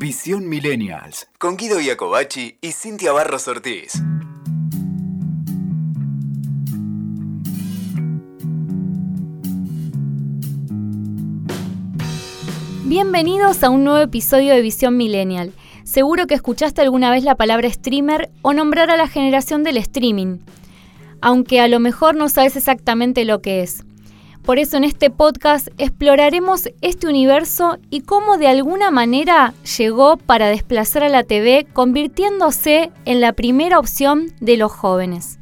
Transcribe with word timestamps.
Visión 0.00 0.48
Millennials. 0.48 1.28
Con 1.36 1.58
Guido 1.58 1.78
Iacobacci 1.78 2.56
y 2.62 2.72
Cintia 2.72 3.12
Barros 3.12 3.46
Ortiz. 3.48 4.02
Bienvenidos 12.86 13.62
a 13.62 13.68
un 13.68 13.84
nuevo 13.84 13.98
episodio 13.98 14.54
de 14.54 14.62
Visión 14.62 14.96
Millennial. 14.96 15.52
Seguro 15.84 16.26
que 16.26 16.32
escuchaste 16.32 16.80
alguna 16.80 17.10
vez 17.10 17.22
la 17.22 17.34
palabra 17.34 17.70
streamer 17.70 18.30
o 18.40 18.54
nombrar 18.54 18.90
a 18.90 18.96
la 18.96 19.06
generación 19.06 19.64
del 19.64 19.76
streaming, 19.76 20.38
aunque 21.20 21.60
a 21.60 21.68
lo 21.68 21.78
mejor 21.78 22.14
no 22.14 22.30
sabes 22.30 22.56
exactamente 22.56 23.26
lo 23.26 23.42
que 23.42 23.60
es. 23.60 23.84
Por 24.44 24.58
eso 24.58 24.76
en 24.76 24.84
este 24.84 25.10
podcast 25.10 25.68
exploraremos 25.78 26.68
este 26.80 27.06
universo 27.06 27.78
y 27.90 28.00
cómo 28.00 28.38
de 28.38 28.48
alguna 28.48 28.90
manera 28.90 29.54
llegó 29.76 30.16
para 30.16 30.48
desplazar 30.48 31.04
a 31.04 31.08
la 31.08 31.24
TV 31.24 31.66
convirtiéndose 31.72 32.90
en 33.04 33.20
la 33.20 33.32
primera 33.32 33.78
opción 33.78 34.32
de 34.40 34.56
los 34.56 34.72
jóvenes. 34.72 35.39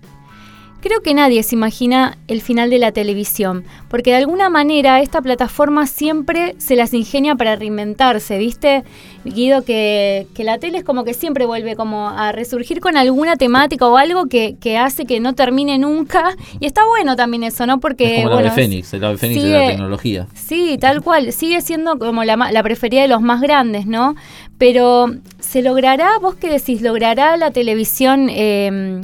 Creo 0.81 1.01
que 1.01 1.13
nadie 1.13 1.43
se 1.43 1.57
imagina 1.57 2.19
el 2.29 2.41
final 2.41 2.71
de 2.71 2.79
la 2.79 2.93
televisión, 2.93 3.65
porque 3.89 4.11
de 4.11 4.17
alguna 4.19 4.49
manera 4.49 5.01
esta 5.03 5.21
plataforma 5.21 5.89
siempre 5.89 6.55
se 6.59 6.77
las 6.77 6.95
ingenia 6.95 7.35
para 7.35 7.57
reinventarse, 7.57 8.39
¿viste? 8.39 8.85
Guido, 9.25 9.65
que, 9.65 10.29
la 10.37 10.59
tele 10.59 10.79
es 10.79 10.85
como 10.85 11.03
que 11.03 11.15
siempre 11.15 11.47
vuelve 11.47 11.75
como 11.75 12.09
a 12.09 12.31
resurgir 12.31 12.79
con 12.79 12.97
alguna 12.97 13.35
temática 13.35 13.89
o 13.89 13.97
algo 13.97 14.27
que, 14.27 14.57
hace 14.79 15.05
que 15.05 15.19
no 15.19 15.35
termine 15.35 15.79
nunca. 15.79 16.37
Y 16.61 16.67
está 16.67 16.87
bueno 16.87 17.17
también 17.17 17.43
eso, 17.43 17.67
¿no? 17.67 17.81
Porque... 17.81 18.19
Es 18.19 18.29
como 18.29 18.41
la 18.41 18.53
Fénix, 18.53 18.95
el 18.95 19.05
ave 19.05 19.19
Fénix 19.19 19.43
de 19.43 19.51
la 19.51 19.67
tecnología. 19.67 20.27
Sí, 20.35 20.79
tal 20.81 21.03
cual. 21.03 21.33
Sigue 21.33 21.61
siendo 21.61 21.99
como 21.99 22.23
la, 22.23 22.37
la 22.37 22.63
preferida 22.63 23.03
de 23.03 23.09
los 23.09 23.21
más 23.21 23.41
grandes, 23.41 23.87
¿no? 23.87 24.15
Pero, 24.59 25.13
¿se 25.41 25.61
logrará, 25.61 26.19
vos 26.21 26.37
qué 26.37 26.49
decís, 26.49 26.83
logrará 26.83 27.37
la 27.37 27.51
televisión... 27.51 28.29
Eh, 28.31 29.01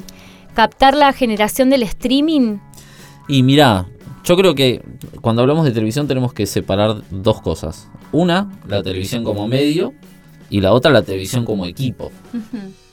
captar 0.54 0.94
la 0.94 1.12
generación 1.12 1.70
del 1.70 1.82
streaming? 1.82 2.58
Y 3.28 3.42
mira, 3.42 3.86
yo 4.24 4.36
creo 4.36 4.54
que 4.54 4.82
cuando 5.20 5.42
hablamos 5.42 5.64
de 5.64 5.72
televisión 5.72 6.08
tenemos 6.08 6.32
que 6.32 6.46
separar 6.46 7.02
dos 7.10 7.40
cosas. 7.42 7.88
Una, 8.12 8.50
la 8.68 8.82
televisión 8.82 9.24
como 9.24 9.46
medio 9.48 9.92
y 10.50 10.60
la 10.60 10.72
otra, 10.72 10.90
la 10.90 11.02
televisión 11.02 11.44
como 11.44 11.66
equipo. 11.66 12.10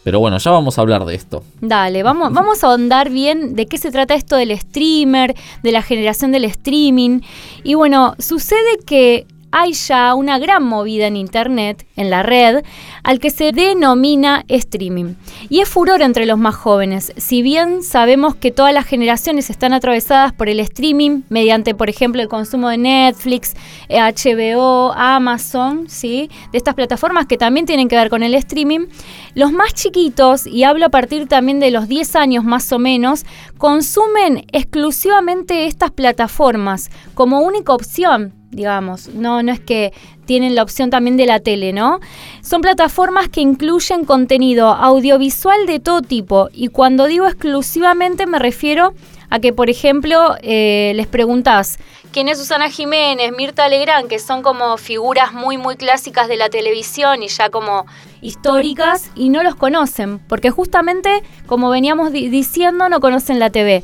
Pero 0.04 0.20
bueno, 0.20 0.38
ya 0.40 0.52
vamos 0.52 0.78
a 0.78 0.82
hablar 0.82 1.06
de 1.06 1.16
esto. 1.16 1.44
Dale, 1.62 2.02
vamos, 2.04 2.34
vamos 2.34 2.64
a 2.64 2.68
ahondar 2.68 3.10
bien 3.10 3.56
de 3.56 3.68
qué 3.68 3.78
se 3.78 3.92
trata 3.92 4.16
esto 4.16 4.36
del 4.36 4.58
streamer, 4.58 5.36
de 5.62 5.72
la 5.72 5.84
generación 5.84 6.32
del 6.32 6.46
streaming. 6.46 7.22
Y 7.64 7.76
bueno, 7.76 8.16
sucede 8.18 8.80
que 8.86 9.28
hay 9.52 9.74
ya 9.74 10.16
una 10.16 10.40
gran 10.40 10.64
movida 10.64 11.08
en 11.08 11.18
Internet, 11.18 11.86
en 11.96 12.10
la 12.10 12.24
red, 12.24 12.64
al 13.04 13.20
que 13.20 13.30
se 13.30 13.52
denomina 13.52 14.46
streaming. 14.48 15.16
Y 15.50 15.60
es 15.60 15.70
furor 15.70 16.02
entre 16.02 16.26
los 16.26 16.38
más 16.38 16.56
jóvenes, 16.56 17.14
si 17.18 17.42
bien 17.42 17.84
sabemos 17.84 18.36
que 18.36 18.52
todas 18.52 18.74
las 18.74 18.86
generaciones 18.86 19.50
están 19.50 19.74
atravesadas 19.74 20.34
por 20.34 20.50
el 20.50 20.60
streaming 20.60 21.22
mediante, 21.30 21.76
por 21.76 21.90
ejemplo, 21.90 22.22
el 22.22 22.28
consumo 22.28 22.70
de 22.70 22.78
Netflix, 22.78 23.54
HBO, 23.90 24.94
Amazon, 24.94 25.90
¿sí? 25.90 26.30
de 26.52 26.58
estas 26.58 26.76
plataformas 26.76 27.26
que 27.26 27.38
también 27.38 27.66
tienen 27.66 27.88
que 27.88 27.98
ver 27.98 28.10
con 28.10 28.24
el 28.24 28.34
streaming, 28.36 28.88
los 29.36 29.52
más 29.52 29.74
chiquitos, 29.74 30.48
y 30.48 30.64
hablo 30.64 30.86
a 30.86 30.90
partir 30.90 31.28
también 31.28 31.60
de 31.60 31.72
los 31.72 31.88
10 31.88 32.16
años 32.16 32.44
más 32.44 32.72
o 32.72 32.80
menos, 32.80 33.26
consumen 33.58 34.46
exclusivamente 34.52 35.66
estas 35.66 35.92
plataformas 35.92 36.90
como 37.14 37.42
única 37.42 37.74
opción 37.74 38.41
digamos. 38.52 39.08
No, 39.10 39.42
no 39.42 39.52
es 39.52 39.60
que 39.60 39.94
tienen 40.26 40.56
la 40.56 40.64
opción 40.64 40.90
también 40.90 41.18
de 41.18 41.26
la 41.26 41.40
tele, 41.40 41.74
¿no? 41.74 42.00
Son 42.42 42.62
plataformas 42.62 43.30
que 43.30 43.42
incluyen 43.42 44.06
contenido 44.06 44.68
audiovisual 44.70 45.66
de 45.66 45.80
todo 45.80 46.02
tipo. 46.02 46.50
Y 46.54 46.68
cuando 46.68 47.08
digo 47.08 47.28
exclusivamente 47.28 48.28
me 48.28 48.40
refiero 48.40 48.94
a 49.30 49.40
que, 49.40 49.54
por 49.54 49.70
ejemplo, 49.70 50.36
eh, 50.42 50.92
les 50.96 51.08
preguntás 51.08 51.80
quién 52.12 52.28
es 52.28 52.38
Susana 52.38 52.70
Jiménez, 52.70 53.32
Mirta 53.36 53.70
Legrand, 53.70 54.08
que 54.08 54.20
son 54.20 54.44
como 54.44 54.78
figuras 54.78 55.34
muy, 55.34 55.58
muy 55.58 55.78
clásicas 55.78 56.28
de 56.28 56.36
la 56.36 56.50
televisión 56.50 57.24
y 57.24 57.30
ya 57.30 57.50
como 57.50 57.86
históricas, 58.22 59.10
y 59.16 59.30
no 59.30 59.42
los 59.44 59.56
conocen, 59.56 60.20
porque 60.20 60.52
justamente, 60.52 61.24
como 61.48 61.70
veníamos 61.70 62.12
diciendo, 62.12 62.90
no 62.90 63.00
conocen 63.00 63.40
la 63.40 63.50
TV. 63.50 63.84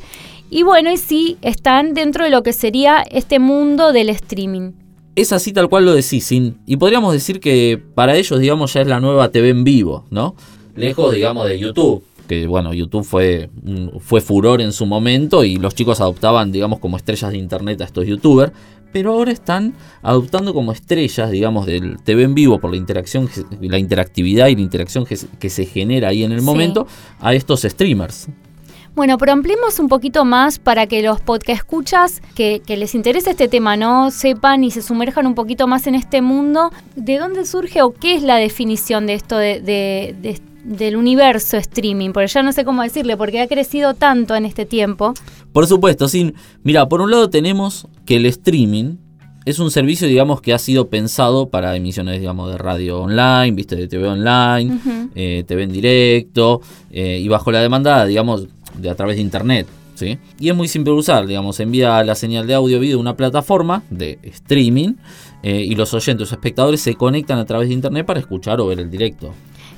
Y 0.50 0.62
bueno, 0.62 0.90
y 0.90 0.96
sí, 0.96 1.36
están 1.42 1.94
dentro 1.94 2.24
de 2.24 2.30
lo 2.30 2.42
que 2.42 2.52
sería 2.52 3.02
este 3.02 3.38
mundo 3.38 3.92
del 3.92 4.08
streaming. 4.08 4.72
Es 5.14 5.32
así 5.32 5.52
tal 5.52 5.68
cual 5.68 5.84
lo 5.84 5.92
decís, 5.92 6.24
sin, 6.24 6.58
y 6.64 6.76
podríamos 6.76 7.12
decir 7.12 7.40
que 7.40 7.82
para 7.94 8.16
ellos, 8.16 8.38
digamos, 8.38 8.72
ya 8.72 8.82
es 8.82 8.86
la 8.86 9.00
nueva 9.00 9.30
TV 9.30 9.50
en 9.50 9.64
vivo, 9.64 10.04
¿no? 10.10 10.36
Lejos, 10.74 11.12
digamos, 11.12 11.48
de 11.48 11.58
YouTube, 11.58 12.04
que 12.28 12.46
bueno, 12.46 12.72
YouTube 12.72 13.04
fue, 13.04 13.50
fue 13.98 14.20
furor 14.20 14.60
en 14.60 14.72
su 14.72 14.86
momento 14.86 15.44
y 15.44 15.56
los 15.56 15.74
chicos 15.74 16.00
adoptaban, 16.00 16.52
digamos, 16.52 16.78
como 16.78 16.96
estrellas 16.96 17.32
de 17.32 17.38
internet 17.38 17.80
a 17.80 17.84
estos 17.84 18.06
youtubers, 18.06 18.52
pero 18.92 19.12
ahora 19.12 19.32
están 19.32 19.74
adoptando 20.02 20.54
como 20.54 20.72
estrellas, 20.72 21.30
digamos, 21.30 21.66
del 21.66 22.00
TV 22.02 22.22
en 22.22 22.34
vivo 22.34 22.58
por 22.58 22.70
la 22.70 22.76
interacción, 22.76 23.28
la 23.60 23.78
interactividad 23.78 24.46
y 24.46 24.54
la 24.54 24.62
interacción 24.62 25.04
que, 25.04 25.16
se 25.50 25.66
genera 25.66 26.08
ahí 26.08 26.22
en 26.22 26.32
el 26.32 26.42
momento 26.42 26.86
a 27.20 27.34
estos 27.34 27.62
streamers. 27.62 28.28
Bueno, 28.98 29.16
pero 29.16 29.30
ampliemos 29.30 29.78
un 29.78 29.86
poquito 29.86 30.24
más 30.24 30.58
para 30.58 30.88
que 30.88 31.02
los 31.02 31.20
podcast 31.20 31.60
escuchas 31.60 32.20
que, 32.34 32.60
les 32.66 32.96
interese 32.96 33.30
este 33.30 33.46
tema, 33.46 33.76
¿no? 33.76 34.10
Sepan 34.10 34.64
y 34.64 34.72
se 34.72 34.82
sumerjan 34.82 35.24
un 35.24 35.36
poquito 35.36 35.68
más 35.68 35.86
en 35.86 35.94
este 35.94 36.20
mundo. 36.20 36.72
¿De 36.96 37.16
dónde 37.16 37.46
surge 37.46 37.80
o 37.80 37.92
qué 37.92 38.16
es 38.16 38.24
la 38.24 38.38
definición 38.38 39.06
de 39.06 39.14
esto 39.14 39.38
de, 39.38 40.40
del 40.64 40.96
universo 40.96 41.56
streaming? 41.58 42.10
Porque 42.10 42.26
ya 42.26 42.42
no 42.42 42.50
sé 42.50 42.64
cómo 42.64 42.82
decirle, 42.82 43.16
porque 43.16 43.40
ha 43.40 43.46
crecido 43.46 43.94
tanto 43.94 44.34
en 44.34 44.44
este 44.44 44.66
tiempo. 44.66 45.14
Por 45.52 45.68
supuesto, 45.68 46.08
sin. 46.08 46.34
Mira, 46.64 46.88
por 46.88 47.00
un 47.00 47.12
lado 47.12 47.30
tenemos 47.30 47.86
que 48.04 48.16
el 48.16 48.26
streaming 48.26 48.96
es 49.44 49.60
un 49.60 49.70
servicio, 49.70 50.08
digamos, 50.08 50.42
que 50.42 50.52
ha 50.52 50.58
sido 50.58 50.88
pensado 50.88 51.48
para 51.48 51.74
emisiones, 51.74 52.20
digamos, 52.20 52.50
de 52.50 52.58
radio 52.58 53.02
online, 53.02 53.52
viste, 53.52 53.76
de 53.76 53.88
TV 53.88 54.08
online, 54.08 54.78
eh, 55.14 55.44
TV 55.46 55.62
en 55.62 55.72
directo, 55.72 56.60
eh, 56.90 57.18
y 57.22 57.28
bajo 57.28 57.50
la 57.50 57.60
demanda, 57.60 58.04
digamos, 58.04 58.48
de 58.76 58.90
a 58.90 58.94
través 58.94 59.16
de 59.16 59.22
internet. 59.22 59.66
¿sí? 59.94 60.18
Y 60.38 60.48
es 60.48 60.54
muy 60.54 60.68
simple 60.68 60.92
usar, 60.92 61.26
digamos, 61.26 61.58
envía 61.60 62.02
la 62.04 62.14
señal 62.14 62.46
de 62.46 62.54
audio 62.54 62.78
video 62.78 62.98
a 62.98 63.00
una 63.00 63.16
plataforma 63.16 63.82
de 63.90 64.18
streaming 64.22 64.94
eh, 65.42 65.62
y 65.62 65.74
los 65.74 65.92
oyentes 65.94 66.30
o 66.30 66.34
espectadores 66.34 66.80
se 66.80 66.94
conectan 66.94 67.38
a 67.38 67.44
través 67.44 67.68
de 67.68 67.74
internet 67.74 68.06
para 68.06 68.20
escuchar 68.20 68.60
o 68.60 68.66
ver 68.66 68.80
el 68.80 68.90
directo. 68.90 69.34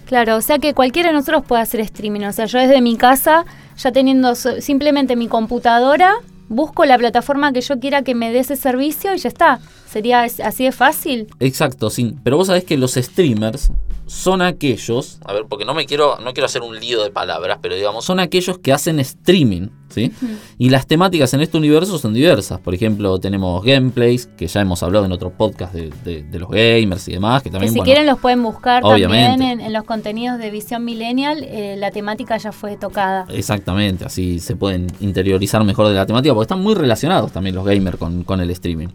Claro, 0.06 0.36
o 0.36 0.40
sea 0.40 0.58
que 0.58 0.74
cualquiera 0.74 1.10
de 1.10 1.14
nosotros 1.14 1.44
puede 1.46 1.62
hacer 1.62 1.80
streaming. 1.80 2.22
O 2.22 2.32
sea, 2.32 2.46
yo 2.46 2.58
desde 2.58 2.80
mi 2.80 2.96
casa, 2.96 3.44
ya 3.78 3.92
teniendo 3.92 4.34
simplemente 4.34 5.14
mi 5.14 5.28
computadora, 5.28 6.14
busco 6.48 6.84
la 6.84 6.98
plataforma 6.98 7.52
que 7.52 7.60
yo 7.60 7.78
quiera 7.78 8.02
que 8.02 8.14
me 8.14 8.32
dé 8.32 8.40
ese 8.40 8.56
servicio 8.56 9.14
y 9.14 9.18
ya 9.18 9.28
está. 9.28 9.60
¿Sería 9.88 10.22
así 10.22 10.64
de 10.64 10.72
fácil? 10.72 11.28
Exacto, 11.38 11.90
sí. 11.90 12.16
Pero 12.22 12.36
vos 12.36 12.48
sabés 12.48 12.64
que 12.64 12.76
los 12.76 12.94
streamers 12.94 13.70
son 14.10 14.42
aquellos, 14.42 15.20
a 15.24 15.32
ver, 15.32 15.44
porque 15.48 15.64
no 15.64 15.72
me 15.72 15.86
quiero, 15.86 16.18
no 16.18 16.32
quiero 16.32 16.46
hacer 16.46 16.62
un 16.62 16.76
lío 16.80 17.00
de 17.04 17.12
palabras, 17.12 17.60
pero 17.62 17.76
digamos, 17.76 18.04
son 18.04 18.18
aquellos 18.18 18.58
que 18.58 18.72
hacen 18.72 18.98
streaming, 18.98 19.68
¿sí? 19.88 20.10
Y 20.58 20.70
las 20.70 20.88
temáticas 20.88 21.32
en 21.32 21.42
este 21.42 21.56
universo 21.56 21.96
son 21.96 22.12
diversas. 22.12 22.58
Por 22.58 22.74
ejemplo, 22.74 23.20
tenemos 23.20 23.62
gameplays, 23.62 24.26
que 24.26 24.48
ya 24.48 24.62
hemos 24.62 24.82
hablado 24.82 25.04
en 25.04 25.12
otros 25.12 25.32
podcasts 25.34 25.76
de, 25.76 26.26
los 26.32 26.50
gamers 26.50 27.06
y 27.06 27.12
demás, 27.12 27.44
que 27.44 27.50
también... 27.50 27.72
si 27.72 27.78
quieren 27.82 28.04
los 28.04 28.18
pueden 28.18 28.42
buscar 28.42 28.82
también 28.82 29.42
en, 29.42 29.72
los 29.72 29.84
contenidos 29.84 30.40
de 30.40 30.50
Visión 30.50 30.84
Millennial, 30.84 31.44
eh, 31.44 31.76
la 31.78 31.92
temática 31.92 32.36
ya 32.36 32.50
fue 32.50 32.76
tocada. 32.76 33.26
Exactamente, 33.28 34.06
así 34.06 34.40
se 34.40 34.56
pueden 34.56 34.88
interiorizar 34.98 35.62
mejor 35.62 35.86
de 35.86 35.94
la 35.94 36.04
temática, 36.04 36.34
porque 36.34 36.46
están 36.46 36.62
muy 36.62 36.74
relacionados 36.74 37.30
también 37.30 37.54
los 37.54 37.64
gamers 37.64 37.96
con, 37.96 38.40
el 38.40 38.50
streaming. 38.50 38.88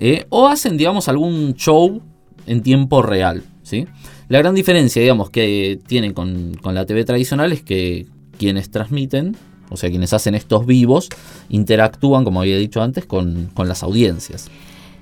Eh, 0.00 0.24
o 0.30 0.48
hacen, 0.48 0.78
digamos, 0.78 1.10
algún 1.10 1.52
show 1.56 2.00
en 2.46 2.62
tiempo 2.62 3.02
real, 3.02 3.44
¿sí? 3.62 3.86
La 4.28 4.38
gran 4.38 4.54
diferencia, 4.54 5.00
digamos, 5.00 5.30
que 5.30 5.78
tienen 5.86 6.12
con, 6.12 6.56
la 6.64 6.84
TV 6.84 7.04
tradicional 7.04 7.52
es 7.52 7.62
que 7.62 8.06
quienes 8.38 8.70
transmiten, 8.70 9.36
o 9.70 9.76
sea, 9.76 9.88
quienes 9.88 10.12
hacen 10.12 10.34
estos 10.34 10.66
vivos, 10.66 11.08
interactúan, 11.48 12.24
como 12.24 12.40
había 12.40 12.56
dicho 12.58 12.82
antes, 12.82 13.06
con, 13.06 13.50
las 13.56 13.82
audiencias. 13.84 14.50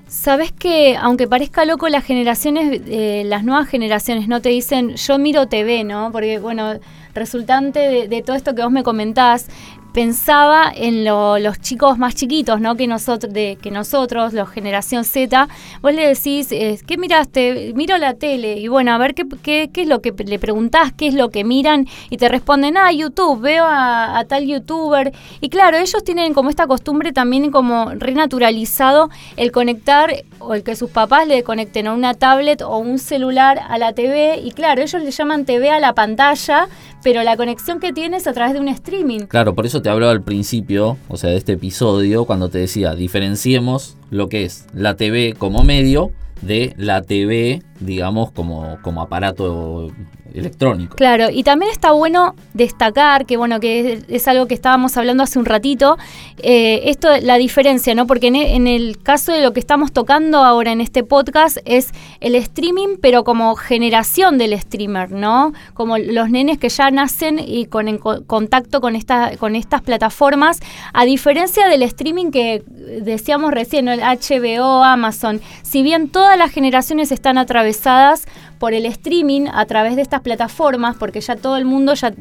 Sabes 0.09 0.53
que, 0.53 0.97
aunque 0.97 1.27
parezca 1.27 1.65
loco, 1.65 1.89
las 1.89 2.05
generaciones, 2.05 2.83
eh, 2.87 3.23
las 3.25 3.45
nuevas 3.45 3.67
generaciones 3.67 4.29
no 4.29 4.43
te 4.43 4.51
dicen 4.51 4.95
yo 4.97 5.19
miro 5.19 5.49
TV, 5.49 5.85
¿no? 5.85 6.13
Porque, 6.13 6.39
bueno, 6.39 6.75
resultante 7.15 8.07
de, 8.07 8.23
todo 8.23 8.37
esto 8.37 8.55
que 8.55 8.63
vos 8.63 8.71
me 8.71 8.83
comentás, 8.83 9.49
pensaba 9.95 10.73
en 10.75 11.05
los 11.05 11.61
chicos 11.61 11.99
más 11.99 12.17
chiquitos, 12.17 12.61
¿no? 12.61 12.77
Que 12.77 12.89
nosotros, 12.89 13.33
de, 13.33 13.57
que 13.63 13.71
nosotros, 13.71 14.33
los 14.33 14.51
generación 14.51 15.05
Z, 15.05 15.49
vos 15.81 15.95
le 15.95 16.09
decís, 16.09 16.51
eh, 16.51 16.81
¿qué 16.85 16.99
miraste? 16.99 17.73
Miro 17.77 17.97
la 17.97 18.15
tele. 18.15 18.59
Y 18.59 18.67
bueno, 18.67 18.93
a 18.93 18.99
ver 18.99 19.15
qué, 19.15 19.25
qué, 19.43 19.71
qué, 19.73 19.83
es 19.83 19.89
lo 19.89 20.03
que 20.03 20.13
le 20.27 20.41
preguntás, 20.41 20.93
qué 20.93 21.07
es 21.07 21.15
lo 21.15 21.31
que 21.31 21.45
miran, 21.45 21.87
y 22.11 22.17
te 22.17 22.29
responden, 22.29 22.77
ah, 22.77 22.91
YouTube, 22.91 23.41
veo 23.41 23.65
a, 23.65 24.19
a, 24.19 24.25
tal 24.25 24.47
youtuber. 24.47 25.13
Y 25.41 25.49
claro, 25.49 25.77
ellos 25.77 26.03
tienen 26.03 26.35
como 26.35 26.51
esta 26.51 26.67
costumbre 26.67 27.13
también 27.13 27.53
como 27.53 27.93
renaturalizado 27.95 29.11
el 29.37 29.53
conectar 29.53 30.25
o 30.41 30.55
el 30.55 30.65
que 30.65 30.75
sus 30.75 30.91
papás 30.91 31.29
le 31.29 31.45
conecten 31.45 31.87
a 31.87 31.93
una 31.93 32.15
tablet 32.15 32.63
o 32.63 32.79
un 32.79 32.99
celular 32.99 33.61
a 33.69 33.79
la 33.79 33.93
TV. 33.93 34.41
Y 34.43 34.51
claro, 34.51 34.83
ellos 34.83 35.01
le 35.01 35.13
llaman 35.13 35.45
TV 35.45 35.71
a 35.71 35.79
la 35.79 35.93
pantalla, 35.93 36.69
pero 37.05 37.23
la 37.23 37.37
conexión 37.37 37.79
que 37.81 37.93
tienes 37.93 38.27
a 38.27 38.33
través 38.33 38.55
de 38.55 38.61
un 38.61 38.69
streaming. 38.69 39.27
Claro, 39.27 39.55
por 39.55 39.67
eso 39.67 39.83
te 39.83 39.91
hablaba 39.91 40.11
al 40.11 40.23
principio, 40.23 40.97
o 41.09 41.19
sea, 41.19 41.31
de 41.31 41.37
este 41.37 41.53
episodio, 41.53 42.25
cuando 42.25 42.49
te 42.49 42.59
decía, 42.59 42.95
diferenciemos 42.95 43.97
lo 44.11 44.31
que 44.31 44.45
es 44.45 44.67
la 44.73 44.97
TV 44.97 45.35
como 45.39 45.63
medio 45.63 46.11
de 46.41 46.73
la 46.79 47.03
TV, 47.03 47.63
digamos, 47.79 48.33
como, 48.33 48.79
como 48.83 49.03
aparato 49.03 49.89
electrónico. 50.35 50.97
Claro, 50.97 51.31
y 51.31 51.45
también 51.45 51.71
está 51.71 51.93
bueno 51.93 52.35
destacar 52.53 53.25
que, 53.25 53.37
bueno, 53.37 53.61
que 53.61 54.03
es, 54.09 54.29
algo 54.29 54.47
que 54.47 54.55
estábamos 54.55 54.97
hablando 54.97 55.23
hace 55.23 55.39
un 55.39 55.45
ratito, 55.45 55.97
eh, 56.39 56.83
esto, 56.87 57.09
la 57.23 57.37
diferencia, 57.37 57.95
¿no? 57.95 58.07
Porque 58.07 58.27
en, 58.27 58.67
el 58.67 58.99
caso 59.03 59.33
de 59.33 59.43
lo 59.43 59.53
que 59.53 59.61
estamos 59.61 59.93
tocando 59.93 60.39
ahora 60.39 60.73
en 60.73 60.81
este 60.81 61.05
podcast 61.05 61.59
es 61.65 61.93
el 62.21 62.35
streaming, 62.35 62.97
pero 63.01 63.23
como 63.23 63.55
generación 63.55 64.37
del 64.37 64.59
streamer, 64.59 65.13
¿no? 65.13 65.53
Como 65.73 65.99
los 65.99 66.29
nenes 66.31 66.59
que 66.59 66.69
ya 66.69 66.91
nacen 66.91 67.39
y 67.39 67.67
con 67.67 67.89
en 67.89 67.99
contacto 67.99 68.81
con, 68.81 68.97
esta, 68.97 69.37
con 69.37 69.55
estas 69.55 69.83
plataformas, 69.83 70.59
a 70.93 71.05
diferencia 71.05 71.69
del 71.69 71.83
streaming 71.83 72.31
que 72.33 72.65
decíamos 73.03 73.53
recién, 73.53 73.89
el 73.89 74.01
HBO, 74.01 74.83
Amazon, 74.83 75.41
si 75.63 75.83
bien 75.83 76.09
todas 76.09 76.37
las 76.37 76.51
generaciones 76.51 77.13
están 77.13 77.39
atravesadas 77.39 78.27
por 78.59 78.75
el 78.75 78.87
streaming 78.87 79.47
a 79.53 79.65
través 79.67 79.97
de 79.97 80.03
estas 80.03 80.21
plataformas, 80.21 80.97
porque 80.97 81.21
ya 81.21 81.37
todo 81.37 81.57
el 81.57 81.65
mundo 81.65 81.95
ya, 81.95 82.13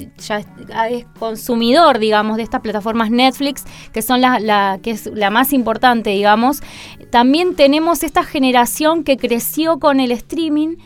es 0.90 1.06
consumidor, 1.20 2.00
digamos, 2.00 2.38
de 2.38 2.44
estas 2.44 2.62
plataformas 2.62 3.12
Netflix, 3.12 3.64
que 3.92 4.02
son 4.02 4.22
la, 4.22 4.80
que 4.82 4.92
es 4.92 5.08
la 5.08 5.30
más 5.30 5.54
importante, 5.54 6.12
digamos. 6.12 6.62
También 7.10 7.56
tenemos 7.56 8.04
esta 8.04 8.24
generación 8.24 9.04
que 9.04 9.18
creció 9.18 9.80
con 9.80 10.00
el 10.00 10.12
streaming, 10.12 10.78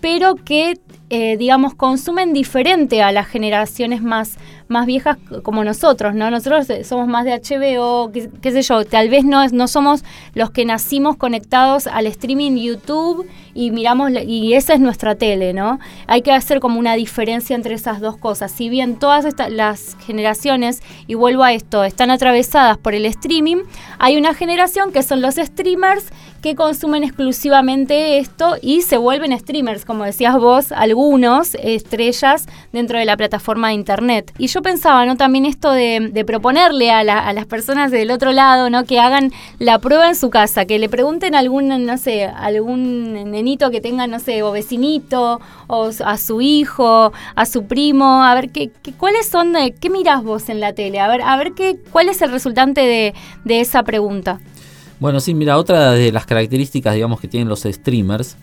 pero 0.00 0.34
que 0.34 0.74
eh, 1.08 1.36
digamos, 1.36 1.76
consumen 1.76 2.32
diferente 2.32 3.00
a 3.00 3.12
las 3.12 3.28
generaciones 3.28 4.02
más, 4.02 4.38
más 4.68 4.86
viejas 4.86 5.18
como 5.42 5.64
nosotros, 5.64 6.14
¿no? 6.14 6.30
Nosotros 6.30 6.68
eh, 6.70 6.84
somos 6.84 7.06
más 7.08 7.24
de 7.24 7.32
HBO, 7.32 8.10
qué, 8.12 8.52
sé 8.52 8.62
yo, 8.62 8.84
tal 8.84 9.08
vez 9.08 9.24
no, 9.24 9.46
no 9.48 9.68
somos 9.68 10.04
los 10.34 10.50
que 10.50 10.64
nacimos 10.64 11.16
conectados 11.16 11.86
al 11.86 12.06
streaming 12.06 12.56
YouTube 12.56 13.26
y 13.54 13.70
miramos, 13.70 14.10
y 14.26 14.54
esa 14.54 14.74
es 14.74 14.80
nuestra 14.80 15.14
tele, 15.14 15.52
¿no? 15.52 15.78
Hay 16.06 16.22
que 16.22 16.32
hacer 16.32 16.60
como 16.60 16.78
una 16.78 16.94
diferencia 16.94 17.56
entre 17.56 17.74
esas 17.74 18.00
dos 18.00 18.16
cosas. 18.16 18.52
Si 18.52 18.68
bien 18.68 18.98
todas 18.98 19.24
estas, 19.24 19.50
las 19.50 19.96
generaciones, 20.04 20.82
y 21.06 21.14
vuelvo 21.14 21.42
a 21.42 21.52
esto, 21.52 21.84
están 21.84 22.10
atravesadas 22.10 22.76
por 22.76 22.94
el 22.94 23.06
streaming, 23.06 23.62
hay 23.98 24.16
una 24.16 24.34
generación 24.34 24.92
que 24.92 25.02
son 25.02 25.22
los 25.22 25.36
streamers 25.36 26.04
que 26.42 26.54
consumen 26.54 27.02
exclusivamente 27.02 28.18
esto 28.18 28.56
y 28.62 28.82
se 28.82 28.98
vuelven 28.98 29.36
streamers, 29.36 29.84
como 29.84 30.04
decías 30.04 30.38
vos, 30.38 30.70
algunos 30.70 31.56
estrellas 31.56 32.46
dentro 32.72 32.98
de 32.98 33.04
la 33.04 33.16
plataforma 33.16 33.68
de 33.68 33.74
internet. 33.74 34.32
Y 34.38 34.46
yo 34.46 34.55
pensaba, 34.62 35.06
¿no? 35.06 35.16
También 35.16 35.46
esto 35.46 35.72
de, 35.72 36.24
proponerle 36.26 36.90
a, 36.90 37.04
las 37.04 37.46
personas 37.46 37.90
del 37.90 38.10
otro 38.10 38.32
lado, 38.32 38.70
¿no? 38.70 38.84
Que 38.84 38.98
hagan 38.98 39.32
la 39.58 39.78
prueba 39.78 40.08
en 40.08 40.14
su 40.14 40.30
casa, 40.30 40.64
que 40.64 40.78
le 40.78 40.88
pregunten 40.88 41.34
a 41.34 41.40
algún, 41.40 41.86
no 41.86 41.98
sé, 41.98 42.24
algún 42.24 43.30
nenito 43.30 43.70
que 43.70 43.80
tenga, 43.80 44.06
no 44.06 44.18
sé, 44.20 44.42
o 44.42 44.52
vecinito, 44.52 45.40
o 45.66 45.90
a 46.04 46.18
su 46.18 46.40
hijo, 46.40 47.12
a 47.34 47.46
su 47.46 47.66
primo, 47.66 48.24
a 48.24 48.34
ver 48.34 48.50
qué, 48.50 48.70
cuáles 48.98 49.28
son, 49.28 49.54
qué 49.80 49.90
mirás 49.90 50.22
vos 50.22 50.48
en 50.48 50.60
la 50.60 50.72
tele, 50.72 51.00
a 51.00 51.08
ver, 51.08 51.22
a 51.22 51.36
ver 51.36 51.52
qué, 51.52 51.78
cuál 51.90 52.08
es 52.08 52.22
el 52.22 52.30
resultante 52.30 52.80
de, 52.80 53.14
de 53.44 53.60
esa 53.60 53.82
pregunta. 53.82 54.40
Bueno, 54.98 55.20
sí, 55.20 55.34
mira, 55.34 55.58
otra 55.58 55.92
de 55.92 56.10
las 56.10 56.24
características, 56.24 56.94
digamos, 56.94 57.20
que 57.20 57.28
tienen 57.28 57.48
los 57.48 57.62
streamers 57.62 58.36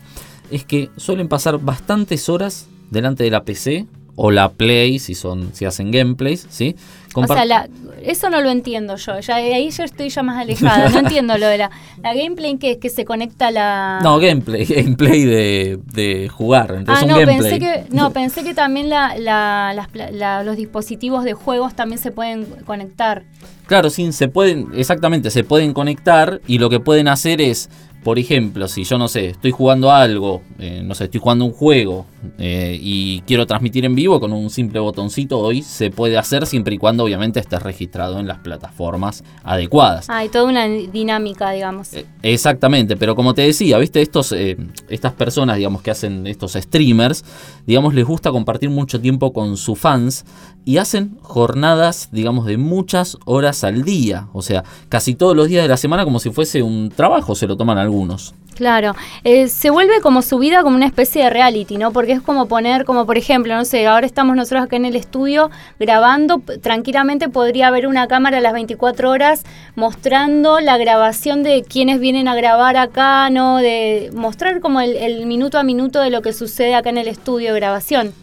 es 0.50 0.64
que 0.64 0.90
suelen 0.96 1.28
pasar 1.28 1.58
bastantes 1.58 2.28
horas 2.28 2.68
delante 2.90 3.24
de 3.24 3.30
la 3.30 3.44
PC 3.44 3.86
o 4.16 4.30
la 4.30 4.52
Play 4.52 4.98
si 4.98 5.14
son 5.14 5.54
si 5.54 5.64
hacen 5.64 5.90
gameplays, 5.90 6.46
¿sí? 6.50 6.76
o 7.14 7.26
sea, 7.26 7.68
eso 8.02 8.28
no 8.28 8.40
lo 8.40 8.50
entiendo 8.50 8.96
yo. 8.96 9.20
Ya 9.20 9.36
ahí 9.36 9.70
yo 9.70 9.84
estoy 9.84 10.08
ya 10.08 10.22
más 10.22 10.38
alejada. 10.38 10.88
No 10.90 10.98
entiendo 11.00 11.38
lo 11.38 11.46
de 11.46 11.58
la, 11.58 11.70
gameplay 12.02 12.58
que 12.58 12.72
es 12.72 12.78
que 12.78 12.90
se 12.90 13.04
conecta 13.04 13.50
la. 13.50 14.00
No, 14.02 14.18
gameplay, 14.18 14.64
gameplay 14.68 15.24
de, 15.24 15.78
de 15.92 16.28
jugar. 16.28 16.84
ah, 16.86 17.04
no, 17.06 17.16
pensé 17.16 17.58
que 17.58 17.84
no 17.90 18.12
pensé 18.12 18.44
que 18.44 18.54
también 18.54 18.88
la, 18.90 20.42
los 20.44 20.56
dispositivos 20.56 21.24
de 21.24 21.34
juegos 21.34 21.74
también 21.74 21.98
se 21.98 22.10
pueden 22.10 22.44
conectar. 22.66 23.24
Claro, 23.66 23.88
sí, 23.88 24.12
se 24.12 24.28
pueden, 24.28 24.68
exactamente, 24.74 25.30
se 25.30 25.42
pueden 25.42 25.72
conectar 25.72 26.42
y 26.46 26.58
lo 26.58 26.68
que 26.68 26.80
pueden 26.80 27.08
hacer 27.08 27.40
es 27.40 27.70
por 28.04 28.18
ejemplo, 28.18 28.68
si 28.68 28.84
yo 28.84 28.98
no 28.98 29.08
sé, 29.08 29.30
estoy 29.30 29.50
jugando 29.50 29.90
algo, 29.90 30.42
eh, 30.58 30.82
no 30.84 30.94
sé, 30.94 31.04
estoy 31.04 31.20
jugando 31.20 31.46
un 31.46 31.52
juego 31.52 32.04
eh, 32.38 32.78
y 32.80 33.22
quiero 33.22 33.46
transmitir 33.46 33.86
en 33.86 33.94
vivo 33.94 34.20
con 34.20 34.32
un 34.34 34.50
simple 34.50 34.78
botoncito, 34.78 35.38
hoy 35.38 35.62
se 35.62 35.90
puede 35.90 36.18
hacer 36.18 36.46
siempre 36.46 36.74
y 36.74 36.78
cuando 36.78 37.04
obviamente 37.04 37.40
estés 37.40 37.62
registrado 37.62 38.20
en 38.20 38.28
las 38.28 38.38
plataformas 38.40 39.24
adecuadas. 39.42 40.10
Ah, 40.10 40.22
y 40.22 40.28
toda 40.28 40.44
una 40.44 40.66
dinámica, 40.66 41.50
digamos. 41.50 41.94
Eh, 41.94 42.04
exactamente, 42.22 42.96
pero 42.96 43.16
como 43.16 43.32
te 43.32 43.42
decía, 43.42 43.78
viste, 43.78 44.02
estos, 44.02 44.32
estas 44.32 45.12
personas, 45.14 45.56
digamos, 45.56 45.80
que 45.80 45.90
hacen 45.90 46.26
estos 46.26 46.52
streamers, 46.52 47.24
digamos, 47.66 47.94
les 47.94 48.04
gusta 48.04 48.30
compartir 48.30 48.68
mucho 48.68 49.00
tiempo 49.00 49.32
con 49.32 49.56
sus 49.56 49.78
fans 49.78 50.26
y 50.66 50.78
hacen 50.78 51.18
jornadas, 51.20 52.08
digamos, 52.12 52.46
de 52.46 52.56
muchas 52.56 53.18
horas 53.26 53.64
al 53.64 53.82
día. 53.82 54.28
O 54.32 54.42
sea, 54.42 54.64
casi 54.88 55.14
todos 55.14 55.36
los 55.36 55.48
días 55.48 55.62
de 55.62 55.68
la 55.68 55.76
semana 55.76 56.04
como 56.04 56.18
si 56.18 56.30
fuese 56.30 56.62
un 56.62 56.90
trabajo, 56.90 57.34
se 57.34 57.46
lo 57.46 57.56
toman 57.56 57.78
algunos. 57.94 58.34
Claro, 58.54 58.94
eh, 59.24 59.48
se 59.48 59.70
vuelve 59.70 60.00
como 60.00 60.22
su 60.22 60.38
vida 60.38 60.62
como 60.62 60.76
una 60.76 60.86
especie 60.86 61.24
de 61.24 61.30
reality, 61.30 61.76
¿no? 61.76 61.92
Porque 61.92 62.12
es 62.12 62.22
como 62.22 62.46
poner, 62.46 62.84
como 62.84 63.04
por 63.04 63.18
ejemplo, 63.18 63.52
no 63.56 63.64
sé, 63.64 63.84
ahora 63.88 64.06
estamos 64.06 64.36
nosotros 64.36 64.62
acá 64.62 64.76
en 64.76 64.84
el 64.84 64.94
estudio 64.94 65.50
grabando, 65.80 66.40
tranquilamente 66.62 67.28
podría 67.28 67.66
haber 67.66 67.88
una 67.88 68.06
cámara 68.06 68.38
a 68.38 68.40
las 68.40 68.52
24 68.52 69.10
horas 69.10 69.42
mostrando 69.74 70.60
la 70.60 70.78
grabación 70.78 71.42
de 71.42 71.64
quienes 71.68 71.98
vienen 71.98 72.28
a 72.28 72.36
grabar 72.36 72.76
acá, 72.76 73.28
¿no? 73.30 73.56
De 73.56 74.10
mostrar 74.14 74.60
como 74.60 74.80
el, 74.80 74.96
el 74.98 75.26
minuto 75.26 75.58
a 75.58 75.64
minuto 75.64 76.00
de 76.00 76.10
lo 76.10 76.22
que 76.22 76.32
sucede 76.32 76.76
acá 76.76 76.90
en 76.90 76.98
el 76.98 77.08
estudio 77.08 77.54
de 77.54 77.58
grabación. 77.58 78.14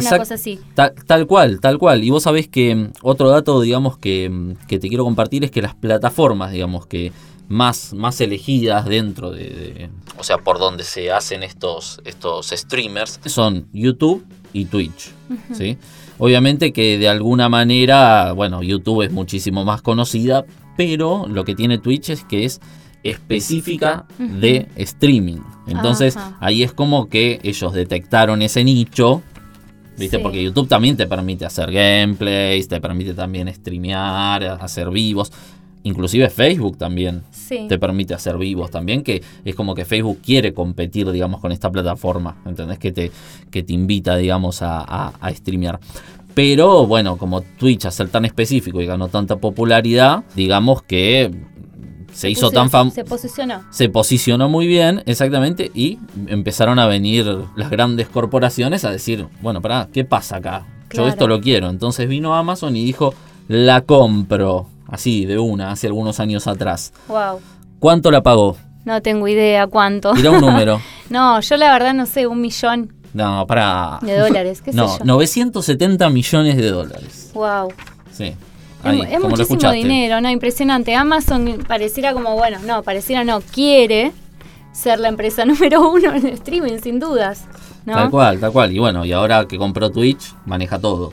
Una 0.00 0.18
cosa 0.18 0.34
así. 0.34 0.58
Tal, 0.74 1.26
cual, 1.26 1.60
tal 1.60 1.78
cual. 1.78 2.02
Y 2.02 2.10
vos 2.10 2.22
sabés 2.22 2.48
que 2.48 2.74
mm, 2.74 2.92
otro 3.02 3.28
dato, 3.28 3.60
digamos, 3.60 3.98
que, 3.98 4.28
mm, 4.30 4.66
que, 4.66 4.78
te 4.78 4.88
quiero 4.88 5.04
compartir 5.04 5.44
es 5.44 5.50
que 5.50 5.60
las 5.60 5.74
plataformas, 5.74 6.52
digamos, 6.52 6.86
que 6.86 7.12
más, 7.52 7.92
más 7.92 8.20
elegidas 8.20 8.86
dentro 8.86 9.30
de, 9.30 9.90
O 10.18 10.24
sea, 10.24 10.38
por 10.38 10.58
donde 10.58 10.84
se 10.84 11.12
hacen 11.12 11.42
estos, 11.42 12.00
estos 12.04 12.48
streamers 12.48 13.20
son 13.26 13.68
YouTube 13.72 14.24
y 14.54 14.64
Twitch. 14.64 15.12
¿sí? 15.52 15.76
Obviamente 16.18 16.72
que 16.72 16.96
de 16.96 17.08
alguna 17.08 17.50
manera, 17.50 18.32
bueno, 18.32 18.62
YouTube 18.62 19.02
es 19.02 19.12
muchísimo 19.12 19.64
más 19.64 19.82
conocida, 19.82 20.46
pero 20.76 21.26
lo 21.28 21.44
que 21.44 21.54
tiene 21.54 21.78
Twitch 21.78 22.08
es 22.08 22.24
que 22.24 22.44
es 22.44 22.60
específica 23.02 24.06
de 24.18 24.68
streaming. 24.76 25.40
Entonces 25.66 26.16
ahí 26.40 26.62
es 26.62 26.72
como 26.72 27.08
que 27.08 27.38
ellos 27.42 27.74
detectaron 27.74 28.40
ese 28.40 28.64
nicho 28.64 29.22
¿Viste? 29.98 30.18
Porque 30.18 30.42
YouTube 30.42 30.68
también 30.68 30.96
te 30.96 31.06
permite 31.06 31.44
hacer 31.44 31.70
gameplays, 31.70 32.66
te 32.66 32.80
permite 32.80 33.14
también 33.14 33.52
streamear, 33.52 34.42
hacer 34.42 34.90
vivos. 34.90 35.30
Inclusive 35.84 36.30
Facebook 36.30 36.78
también 36.78 37.22
te 37.68 37.78
permite 37.78 38.14
hacer 38.14 38.38
vivos 38.38 38.70
también, 38.70 39.02
que 39.02 39.22
es 39.44 39.54
como 39.54 39.74
que 39.74 39.84
Facebook 39.84 40.20
quiere 40.24 40.54
competir, 40.54 41.10
digamos, 41.10 41.40
con 41.40 41.52
esta 41.52 41.70
plataforma, 41.70 42.36
¿entendés? 42.46 42.78
Que 42.78 42.92
te, 42.92 43.10
que 43.50 43.62
te 43.62 43.72
invita, 43.72 44.16
digamos, 44.16 44.62
a, 44.62 44.80
a, 44.80 45.12
a 45.20 45.30
streamear. 45.34 45.80
Pero 46.34 46.86
bueno, 46.86 47.18
como 47.18 47.42
Twitch, 47.42 47.84
a 47.84 47.90
ser 47.90 48.08
tan 48.08 48.24
específico 48.24 48.80
y 48.80 48.86
ganó 48.86 49.08
tanta 49.08 49.36
popularidad, 49.36 50.24
digamos 50.34 50.82
que 50.82 51.30
se 52.12 52.30
hizo 52.30 52.50
tan 52.50 52.70
famoso. 52.70 52.94
Se 52.94 53.04
posicionó. 53.04 53.62
Se 53.70 53.88
posicionó 53.88 54.48
muy 54.48 54.66
bien, 54.66 55.02
exactamente, 55.06 55.70
y 55.74 55.98
empezaron 56.26 56.78
a 56.78 56.86
venir 56.86 57.26
las 57.56 57.70
grandes 57.70 58.08
corporaciones 58.08 58.84
a 58.84 58.90
decir, 58.90 59.26
bueno, 59.40 59.60
para 59.60 59.88
¿qué 59.92 60.04
pasa 60.04 60.36
acá? 60.36 60.66
Yo 60.92 61.08
esto 61.08 61.26
lo 61.26 61.40
quiero. 61.40 61.70
Entonces 61.70 62.06
vino 62.08 62.34
Amazon 62.34 62.76
y 62.76 62.84
dijo, 62.84 63.14
la 63.48 63.80
compro, 63.80 64.68
así, 64.92 65.24
de 65.24 65.38
una, 65.38 65.72
hace 65.72 65.88
algunos 65.88 66.20
años 66.20 66.46
atrás. 66.46 66.92
Wow. 67.08 67.40
¿Cuánto 67.80 68.12
la 68.12 68.22
pagó? 68.22 68.56
No 68.84 69.00
tengo 69.00 69.26
idea 69.26 69.66
cuánto. 69.66 70.12
Tira 70.12 70.30
un 70.30 70.40
número. 70.40 70.80
no, 71.10 71.40
yo 71.40 71.56
la 71.56 71.72
verdad 71.72 71.94
no 71.94 72.06
sé, 72.06 72.26
un 72.26 72.40
millón. 72.40 72.92
No, 73.14 73.46
para. 73.46 73.98
De 74.02 74.16
dólares, 74.16 74.62
qué 74.62 74.72
sé 74.72 74.76
no, 74.76 74.98
970 75.04 76.08
millones 76.10 76.56
de 76.56 76.70
dólares. 76.70 77.30
Wow. 77.34 77.72
Sí. 78.12 78.34
Ahí, 78.84 79.00
es, 79.00 79.10
es 79.10 79.16
como 79.16 79.30
muchísimo 79.30 79.72
dinero, 79.72 80.20
¿no? 80.20 80.28
Impresionante. 80.30 80.94
Amazon 80.94 81.64
pareciera 81.66 82.12
como, 82.12 82.34
bueno, 82.36 82.58
no, 82.66 82.82
pareciera 82.82 83.24
no, 83.24 83.40
quiere 83.40 84.12
ser 84.72 84.98
la 85.00 85.08
empresa 85.08 85.44
número 85.46 85.88
uno 85.90 86.14
en 86.14 86.26
streaming, 86.26 86.78
sin 86.82 87.00
dudas. 87.00 87.46
¿no? 87.86 87.94
Tal 87.94 88.10
cual, 88.10 88.40
tal 88.40 88.52
cual. 88.52 88.72
Y 88.72 88.78
bueno, 88.78 89.04
y 89.04 89.12
ahora 89.12 89.46
que 89.46 89.56
compró 89.56 89.90
Twitch, 89.90 90.34
maneja 90.44 90.78
todo. 90.78 91.12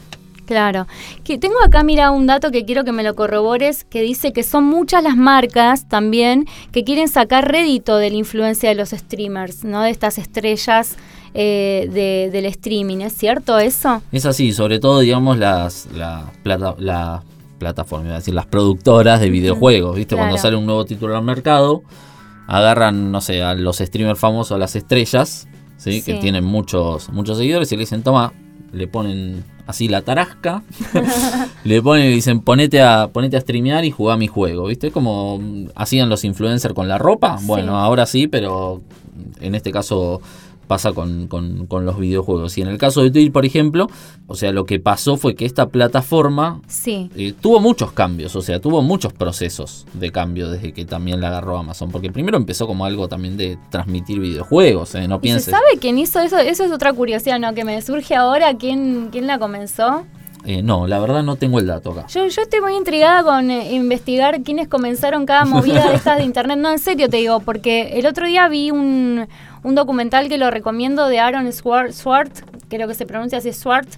Claro. 0.49 0.87
Que 1.23 1.37
tengo 1.37 1.57
acá, 1.63 1.83
mira, 1.83 2.09
un 2.09 2.25
dato 2.25 2.49
que 2.49 2.65
quiero 2.65 2.83
que 2.83 2.91
me 2.91 3.03
lo 3.03 3.13
corrobores, 3.13 3.83
que 3.83 4.01
dice 4.01 4.33
que 4.33 4.41
son 4.41 4.63
muchas 4.63 5.03
las 5.03 5.15
marcas 5.15 5.87
también 5.87 6.47
que 6.71 6.83
quieren 6.83 7.07
sacar 7.07 7.51
rédito 7.51 7.97
de 7.97 8.09
la 8.09 8.15
influencia 8.15 8.67
de 8.67 8.73
los 8.73 8.89
streamers, 8.89 9.63
¿no? 9.63 9.83
De 9.83 9.91
estas 9.91 10.17
estrellas 10.17 10.95
eh, 11.35 11.87
de- 11.93 12.31
del 12.31 12.45
streaming. 12.47 13.01
¿Es 13.01 13.13
cierto 13.13 13.59
eso? 13.59 14.01
Es 14.11 14.25
así, 14.25 14.51
sobre 14.51 14.79
todo, 14.79 15.01
digamos, 15.01 15.37
las 15.37 15.87
la 15.93 16.31
plata, 16.41 16.73
la 16.79 17.21
plataforma, 17.59 18.05
iba 18.07 18.15
a 18.15 18.17
decir, 18.17 18.33
las 18.33 18.47
productoras 18.47 19.19
de 19.21 19.29
videojuegos, 19.29 19.95
¿viste? 19.97 20.15
Cuando 20.15 20.39
sale 20.39 20.55
un 20.55 20.65
nuevo 20.65 20.83
título 20.85 21.15
al 21.15 21.23
mercado, 21.23 21.83
agarran, 22.47 23.11
no 23.11 23.21
sé, 23.21 23.43
a 23.43 23.53
los 23.53 23.77
streamers 23.77 24.19
famosos, 24.19 24.53
a 24.53 24.57
las 24.57 24.75
estrellas, 24.75 25.47
¿sí? 25.77 26.01
Que 26.01 26.13
Sí. 26.13 26.19
tienen 26.19 26.43
muchos, 26.43 27.09
muchos 27.09 27.37
seguidores 27.37 27.71
y 27.71 27.75
le 27.75 27.81
dicen, 27.81 28.01
toma, 28.01 28.33
le 28.71 28.87
ponen 28.87 29.43
así 29.67 29.87
la 29.87 30.01
tarasca, 30.01 30.63
le 31.63 31.81
ponen 31.81 32.07
y 32.07 32.15
dicen, 32.15 32.39
ponete 32.41 32.81
a, 32.81 33.09
ponete 33.11 33.37
a 33.37 33.41
streamear 33.41 33.85
y 33.85 33.91
jugá 33.91 34.17
mi 34.17 34.27
juego, 34.27 34.65
¿viste? 34.67 34.91
Como 34.91 35.37
mm, 35.39 35.67
hacían 35.75 36.09
los 36.09 36.23
influencers 36.23 36.73
con 36.73 36.87
la 36.87 36.97
ropa, 36.97 37.37
Sí. 37.37 37.45
bueno, 37.45 37.77
ahora 37.77 38.05
sí, 38.05 38.27
pero 38.27 38.81
en 39.41 39.53
este 39.55 39.71
caso 39.71 40.21
pasa 40.69 40.93
con, 40.93 41.27
con- 41.27 41.65
con 41.65 41.83
los 41.83 41.97
videojuegos. 41.99 42.55
Y 42.59 42.61
en 42.61 42.67
el 42.67 42.77
caso 42.77 43.01
de 43.01 43.09
Twitch, 43.09 43.31
por 43.31 43.43
ejemplo, 43.43 43.89
o 44.27 44.35
sea, 44.35 44.51
lo 44.51 44.65
que 44.65 44.79
pasó 44.79 45.17
fue 45.17 45.33
que 45.33 45.45
esta 45.45 45.67
plataforma 45.69 46.61
Sí. 46.67 47.09
eh, 47.15 47.33
tuvo 47.41 47.59
muchos 47.59 47.91
cambios, 47.91 48.35
o 48.35 48.41
sea, 48.43 48.61
tuvo 48.61 48.83
muchos 48.83 49.11
procesos 49.11 49.87
de 49.93 50.11
cambio 50.11 50.51
desde 50.51 50.71
que 50.71 50.85
también 50.85 51.21
la 51.21 51.29
agarró 51.29 51.57
Amazon. 51.57 51.89
Porque 51.89 52.11
primero 52.11 52.37
empezó 52.37 52.67
como 52.67 52.85
algo 52.85 53.07
también 53.07 53.35
de 53.35 53.57
transmitir 53.71 54.19
videojuegos, 54.19 54.93
¿eh? 54.93 55.07
no 55.07 55.15
¿Y 55.15 55.17
se 55.17 55.21
pienses. 55.21 55.45
sabe 55.51 55.79
quién 55.81 55.97
hizo 55.97 56.19
eso? 56.19 56.37
Eso 56.37 56.63
es 56.63 56.71
otra 56.71 56.93
curiosidad, 56.93 57.39
¿no? 57.39 57.53
Que 57.55 57.65
me 57.65 57.81
surge 57.81 58.15
ahora. 58.15 58.53
¿Quién, 58.57 59.09
quién 59.11 59.25
la 59.25 59.39
comenzó? 59.39 60.05
Eh, 60.45 60.61
no, 60.63 60.87
la 60.87 60.99
verdad 60.99 61.21
no 61.21 61.35
tengo 61.35 61.59
el 61.59 61.67
dato 61.67 61.91
acá. 61.91 62.07
Yo, 62.07 62.25
yo 62.27 62.41
estoy 62.41 62.61
muy 62.61 62.73
intrigada 62.75 63.23
con 63.23 63.51
eh, 63.51 63.73
investigar 63.73 64.41
quiénes 64.41 64.69
comenzaron 64.69 65.25
cada 65.25 65.43
movida 65.43 65.89
de 65.89 65.95
estas 65.95 66.17
de 66.17 66.23
internet. 66.31 66.57
No, 66.57 66.71
en 66.71 66.79
serio 66.79 67.09
te 67.09 67.17
digo, 67.17 67.41
porque 67.41 67.99
el 67.99 68.05
otro 68.05 68.25
día 68.25 68.47
vi 68.47 68.71
un, 68.71 69.27
un 69.63 69.75
documental 69.75 70.29
que 70.29 70.37
lo 70.37 70.51
recomiendo 70.51 71.07
de 71.07 71.19
Aaron 71.19 71.51
Swart, 71.51 71.91
Swart 71.91 72.39
creo 72.69 72.87
que 72.87 72.93
se 72.93 73.05
pronuncia 73.05 73.39
así, 73.39 73.51
Swart, 73.51 73.89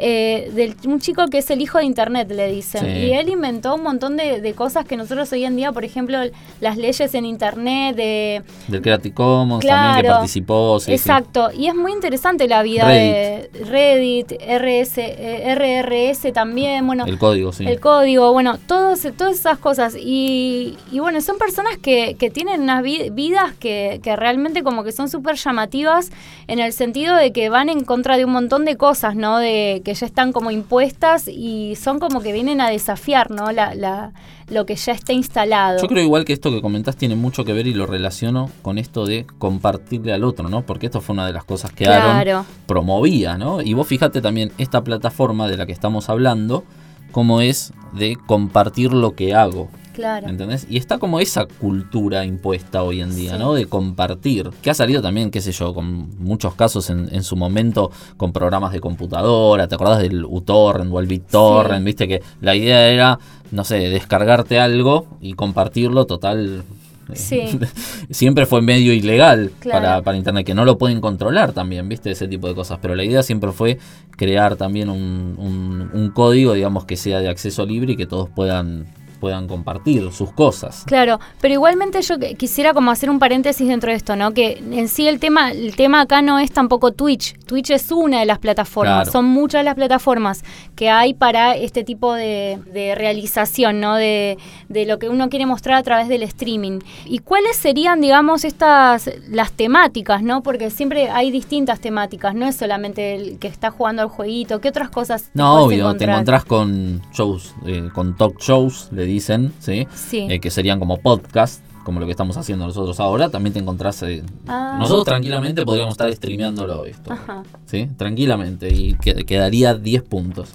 eh, 0.00 0.50
de 0.54 0.88
un 0.88 1.00
chico 1.00 1.26
que 1.28 1.38
es 1.38 1.50
el 1.50 1.60
hijo 1.60 1.78
de 1.78 1.84
internet, 1.84 2.30
le 2.30 2.50
dicen. 2.50 2.82
Sí. 2.84 2.86
Y 2.90 3.12
él 3.12 3.28
inventó 3.28 3.74
un 3.74 3.82
montón 3.82 4.16
de, 4.16 4.40
de 4.40 4.52
cosas 4.54 4.84
que 4.84 4.96
nosotros 4.96 5.30
hoy 5.32 5.44
en 5.44 5.56
día, 5.56 5.72
por 5.72 5.84
ejemplo, 5.84 6.18
las 6.60 6.76
leyes 6.76 7.14
en 7.14 7.24
internet, 7.26 7.94
de... 7.96 8.42
Del 8.68 8.82
Creative 8.82 9.14
Commons 9.14 9.64
también 9.64 10.02
que 10.04 10.08
participó. 10.10 10.80
sí, 10.80 10.86
sí. 10.86 10.92
Exacto, 10.92 11.50
y 11.56 11.66
es 11.66 11.74
muy 11.74 11.92
interesante 11.92 12.48
la 12.48 12.62
vida 12.62 12.88
de 12.88 13.50
Reddit, 13.68 14.32
RS, 14.32 14.98
eh, 14.98 15.54
RRS 15.54 16.32
también, 16.32 16.86
bueno, 16.86 17.04
El 17.06 17.18
código, 17.18 17.52
sí. 17.52 17.66
el 17.66 17.78
código, 17.80 18.32
bueno, 18.32 18.58
todos, 18.66 19.00
todas 19.16 19.34
esas 19.38 19.58
cosas. 19.58 19.94
Y, 19.98 20.76
y 20.90 20.98
bueno, 20.98 21.20
son 21.20 21.38
personas 21.38 21.76
que, 21.78 22.16
que 22.18 22.30
tienen 22.30 22.62
unas 22.62 22.82
vi- 22.82 23.10
vidas 23.10 23.52
que, 23.58 24.00
que 24.02 24.16
realmente 24.16 24.62
como 24.62 24.84
que 24.84 24.92
son 24.92 25.08
súper 25.08 25.36
llamativas 25.36 26.10
en 26.48 26.58
el 26.58 26.72
sentido 26.72 27.16
de 27.16 27.32
que 27.32 27.48
van 27.48 27.68
en 27.68 27.84
contra 27.84 28.16
de 28.16 28.24
un 28.24 28.32
montón 28.32 28.64
de 28.64 28.76
cosas, 28.76 29.14
¿no? 29.14 29.38
De 29.38 29.82
que 29.84 29.89
ya 29.94 30.06
están 30.06 30.32
como 30.32 30.50
impuestas 30.50 31.28
y 31.28 31.76
son 31.76 31.98
como 31.98 32.20
que 32.20 32.32
vienen 32.32 32.60
a 32.60 32.70
desafiar, 32.70 33.30
¿no? 33.30 33.52
La, 33.52 33.74
la, 33.74 34.12
lo 34.48 34.66
que 34.66 34.74
ya 34.74 34.92
está 34.92 35.12
instalado. 35.12 35.80
Yo 35.80 35.88
creo 35.88 36.02
igual 36.02 36.24
que 36.24 36.32
esto 36.32 36.50
que 36.50 36.60
comentás 36.60 36.96
tiene 36.96 37.16
mucho 37.16 37.44
que 37.44 37.52
ver 37.52 37.66
y 37.66 37.74
lo 37.74 37.86
relaciono 37.86 38.50
con 38.62 38.78
esto 38.78 39.06
de 39.06 39.26
compartirle 39.38 40.12
al 40.12 40.24
otro, 40.24 40.48
¿no? 40.48 40.62
Porque 40.62 40.86
esto 40.86 41.00
fue 41.00 41.14
una 41.14 41.26
de 41.26 41.32
las 41.32 41.44
cosas 41.44 41.72
que 41.72 41.86
Aaron 41.86 42.44
promovía, 42.66 43.38
¿no? 43.38 43.62
Y 43.62 43.74
vos 43.74 43.86
fíjate 43.86 44.20
también 44.20 44.52
esta 44.58 44.82
plataforma 44.82 45.48
de 45.48 45.56
la 45.56 45.66
que 45.66 45.72
estamos 45.72 46.08
hablando, 46.08 46.64
cómo 47.12 47.40
es 47.40 47.72
de 47.92 48.16
compartir 48.26 48.92
lo 48.92 49.14
que 49.14 49.34
hago. 49.34 49.68
Claro. 50.00 50.28
¿Entendés? 50.28 50.66
Y 50.70 50.78
está 50.78 50.98
como 50.98 51.20
esa 51.20 51.44
cultura 51.46 52.24
impuesta 52.24 52.82
hoy 52.82 53.02
en 53.02 53.14
día, 53.14 53.32
Sí. 53.32 53.38
¿no? 53.38 53.52
De 53.52 53.66
compartir. 53.66 54.48
Que 54.62 54.70
ha 54.70 54.74
salido 54.74 55.02
también, 55.02 55.30
qué 55.30 55.40
sé 55.42 55.52
yo, 55.52 55.74
con 55.74 56.08
muchos 56.18 56.54
casos 56.54 56.88
en, 56.90 57.08
en 57.14 57.22
su 57.22 57.36
momento 57.36 57.90
con 58.16 58.32
programas 58.32 58.72
de 58.72 58.80
computadora. 58.80 59.68
¿Te 59.68 59.74
acordás 59.74 59.98
del 60.00 60.24
uTorrent 60.24 60.90
o 60.92 61.00
el 61.00 61.06
BitTorrent? 61.06 61.80
Sí. 61.80 61.84
Viste 61.84 62.08
que 62.08 62.22
la 62.40 62.54
idea 62.56 62.88
era, 62.88 63.18
no 63.50 63.62
sé, 63.64 63.76
descargarte 63.90 64.58
algo 64.58 65.06
y 65.20 65.34
compartirlo 65.34 66.06
total. 66.06 66.62
eh, 67.10 67.16
Sí. 67.16 67.58
siempre 68.10 68.46
fue 68.46 68.62
medio 68.62 68.92
ilegal 68.92 69.50
Claro. 69.58 69.80
para, 69.80 70.02
para 70.02 70.16
Internet, 70.16 70.46
que 70.46 70.54
no 70.54 70.64
lo 70.64 70.78
pueden 70.78 71.00
controlar 71.00 71.52
también, 71.52 71.88
¿viste? 71.88 72.10
Ese 72.12 72.28
tipo 72.28 72.46
de 72.46 72.54
cosas. 72.54 72.78
Pero 72.80 72.94
la 72.94 73.02
idea 73.04 73.22
siempre 73.24 73.50
fue 73.52 73.78
crear 74.16 74.54
también 74.56 74.88
un, 74.90 75.34
un- 75.36 75.90
un 75.92 76.10
código, 76.10 76.52
digamos, 76.54 76.84
que 76.84 76.96
sea 76.96 77.18
de 77.20 77.28
acceso 77.28 77.66
libre 77.66 77.94
y 77.94 77.96
que 77.96 78.06
todos 78.06 78.28
puedan, 78.30 78.86
puedan 79.20 79.46
compartir 79.46 80.10
sus 80.12 80.32
cosas. 80.32 80.84
Claro, 80.86 81.20
pero 81.40 81.54
igualmente 81.54 82.00
yo 82.02 82.16
quisiera 82.36 82.72
como 82.74 82.90
hacer 82.90 83.10
un 83.10 83.18
paréntesis 83.18 83.68
dentro 83.68 83.90
de 83.90 83.96
esto, 83.96 84.16
¿no? 84.16 84.32
Que 84.32 84.62
en 84.72 84.88
sí 84.88 85.06
el 85.06 85.20
tema, 85.20 85.52
el 85.52 85.76
tema 85.76 86.00
acá 86.00 86.22
no 86.22 86.38
es 86.38 86.50
tampoco 86.50 86.92
Twitch. 86.92 87.38
Twitch 87.46 87.70
es 87.70 87.92
una 87.92 88.20
de 88.20 88.26
las 88.26 88.38
plataformas, 88.38 88.80
Claro. 89.04 89.12
son 89.12 89.26
muchas 89.26 89.64
las 89.64 89.74
plataformas 89.74 90.42
que 90.74 90.88
hay 90.90 91.14
para 91.14 91.54
este 91.54 91.84
tipo 91.84 92.14
de, 92.14 92.58
de 92.72 92.94
realización, 92.94 93.80
¿no? 93.80 93.94
De, 93.96 94.38
de 94.68 94.86
lo 94.86 94.98
que 94.98 95.08
uno 95.08 95.28
quiere 95.28 95.46
mostrar 95.46 95.76
a 95.76 95.82
través 95.82 96.08
del 96.08 96.22
streaming. 96.22 96.80
¿Y 97.04 97.18
cuáles 97.18 97.56
serían, 97.56 98.00
digamos, 98.00 98.44
estas, 98.44 99.10
las 99.28 99.52
temáticas, 99.52 100.22
¿no? 100.22 100.42
Porque 100.42 100.70
siempre 100.70 101.10
hay 101.10 101.30
distintas 101.30 101.80
temáticas, 101.80 102.34
no 102.34 102.46
es 102.46 102.56
solamente 102.56 103.14
el 103.14 103.38
que 103.38 103.48
está 103.48 103.70
jugando 103.70 104.02
al 104.02 104.08
jueguito, 104.08 104.60
¿qué 104.60 104.68
otras 104.68 104.88
cosas? 104.90 105.30
No, 105.34 105.64
obvio, 105.64 105.94
te 105.96 106.04
encontrás 106.04 106.44
con 106.44 107.02
shows, 107.12 107.54
eh, 107.66 107.88
con 107.92 108.16
talk 108.16 108.40
shows, 108.40 108.88
le 108.92 109.04
dicen, 109.10 109.52
¿sí? 109.58 109.86
Sí. 109.94 110.26
Eh, 110.30 110.40
que 110.40 110.50
serían 110.50 110.78
como 110.78 110.98
podcast, 110.98 111.62
como 111.84 112.00
lo 112.00 112.06
que 112.06 112.12
estamos 112.12 112.36
haciendo 112.36 112.66
nosotros 112.66 112.98
ahora. 113.00 113.28
También 113.28 113.52
te 113.52 113.58
encontrás. 113.58 114.02
eh, 114.02 114.22
Ah. 114.46 114.76
Nosotros 114.78 115.04
tranquilamente 115.04 115.64
podríamos 115.64 115.92
estar 115.92 116.12
streameándolo 116.12 116.84
esto. 116.86 117.12
Ajá. 117.12 117.42
¿sí? 117.66 117.88
Tranquilamente, 117.96 118.72
y 118.72 118.94
que- 118.94 119.24
quedaría 119.24 119.74
10 119.74 120.02
puntos. 120.02 120.50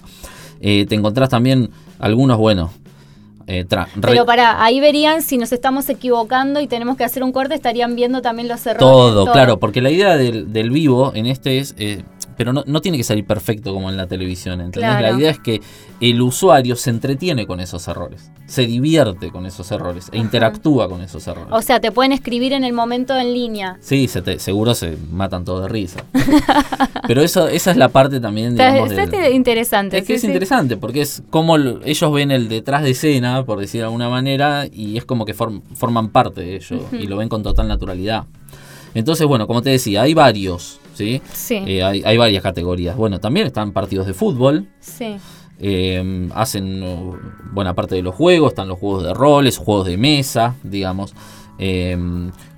Eh, 0.60 0.86
te 0.88 0.94
encontrás 0.94 1.28
también 1.28 1.70
algunos, 1.98 2.38
bueno. 2.38 2.72
eh, 3.48 3.64
Pero 4.00 4.26
para, 4.26 4.64
ahí 4.64 4.80
verían 4.80 5.22
si 5.22 5.38
nos 5.38 5.52
estamos 5.52 5.88
equivocando 5.88 6.58
y 6.60 6.66
tenemos 6.66 6.96
que 6.96 7.04
hacer 7.04 7.22
un 7.22 7.30
corte, 7.30 7.54
estarían 7.54 7.94
viendo 7.94 8.20
también 8.20 8.48
los 8.48 8.66
errores. 8.66 8.80
todo, 8.80 9.30
claro, 9.30 9.58
porque 9.60 9.80
la 9.80 9.90
idea 9.90 10.16
del, 10.16 10.52
del 10.52 10.70
vivo 10.70 11.12
en 11.14 11.26
este 11.26 11.58
es. 11.58 11.74
eh, 11.78 12.02
pero 12.36 12.52
no, 12.52 12.62
no 12.66 12.80
tiene 12.80 12.96
que 12.98 13.04
salir 13.04 13.24
perfecto 13.26 13.72
como 13.72 13.90
en 13.90 13.96
la 13.96 14.06
televisión, 14.06 14.60
¿entendés? 14.60 14.90
Claro. 14.90 15.00
La 15.12 15.18
idea 15.18 15.30
es 15.30 15.38
que 15.40 15.60
el 16.00 16.20
usuario 16.20 16.76
se 16.76 16.90
entretiene 16.90 17.46
con 17.46 17.60
esos 17.60 17.86
errores, 17.88 18.30
se 18.46 18.66
divierte 18.66 19.30
con 19.30 19.46
esos 19.46 19.70
errores 19.72 20.06
e 20.12 20.16
Ajá. 20.16 20.24
interactúa 20.24 20.88
con 20.88 21.00
esos 21.00 21.26
errores. 21.26 21.48
O 21.52 21.62
sea, 21.62 21.80
te 21.80 21.90
pueden 21.92 22.12
escribir 22.12 22.52
en 22.52 22.64
el 22.64 22.72
momento 22.72 23.16
en 23.16 23.32
línea. 23.32 23.78
Sí, 23.80 24.08
se 24.08 24.22
te- 24.22 24.38
seguro 24.38 24.74
se 24.74 24.96
matan 25.10 25.44
todos 25.44 25.62
de 25.62 25.68
risa. 25.68 26.04
Pero 27.06 27.22
eso, 27.22 27.48
esa 27.48 27.70
es 27.70 27.76
la 27.76 27.88
parte 27.88 28.20
también, 28.20 28.54
digamos, 28.56 28.90
está 28.90 29.06
del- 29.06 29.32
interesante. 29.34 29.98
Es 29.98 30.02
que 30.04 30.08
sí, 30.08 30.14
es 30.14 30.20
sí. 30.22 30.26
interesante 30.26 30.76
porque 30.76 31.02
es 31.02 31.22
como 31.30 31.56
ellos 31.56 32.12
ven 32.12 32.30
el 32.30 32.48
detrás 32.48 32.82
de 32.82 32.90
escena, 32.90 33.44
por 33.44 33.58
decir 33.60 33.80
de 33.80 33.84
alguna 33.86 34.08
manera, 34.08 34.66
y 34.70 34.96
es 34.96 35.04
como 35.04 35.24
que 35.24 35.34
form- 35.34 35.62
forman 35.74 36.08
parte 36.10 36.40
de 36.42 36.56
ello 36.56 36.76
Ujú. 36.76 36.96
y 36.96 37.06
lo 37.06 37.16
ven 37.16 37.28
con 37.28 37.42
total 37.42 37.68
naturalidad. 37.68 38.24
Entonces, 38.96 39.26
bueno, 39.26 39.46
como 39.46 39.62
te 39.62 39.70
decía, 39.70 40.02
hay 40.02 40.14
varios, 40.14 40.80
¿sí? 40.94 41.20
Sí, 41.32 41.62
Eh, 41.66 41.82
hay, 41.84 42.02
hay 42.04 42.16
varias 42.16 42.42
categorías. 42.42 42.96
Bueno, 42.96 43.20
también 43.20 43.46
están 43.46 43.72
partidos 43.72 44.06
de 44.06 44.14
fútbol, 44.14 44.68
sí. 44.80 45.16
eh, 45.58 46.28
hacen 46.34 46.82
uh, 46.82 47.14
buena 47.52 47.74
parte 47.74 47.94
de 47.94 48.02
los 48.02 48.14
juegos, 48.14 48.52
están 48.52 48.68
los 48.68 48.78
juegos 48.78 49.04
de 49.04 49.12
roles, 49.14 49.58
juegos 49.58 49.86
de 49.86 49.96
mesa, 49.96 50.54
digamos, 50.62 51.14
eh, 51.58 51.96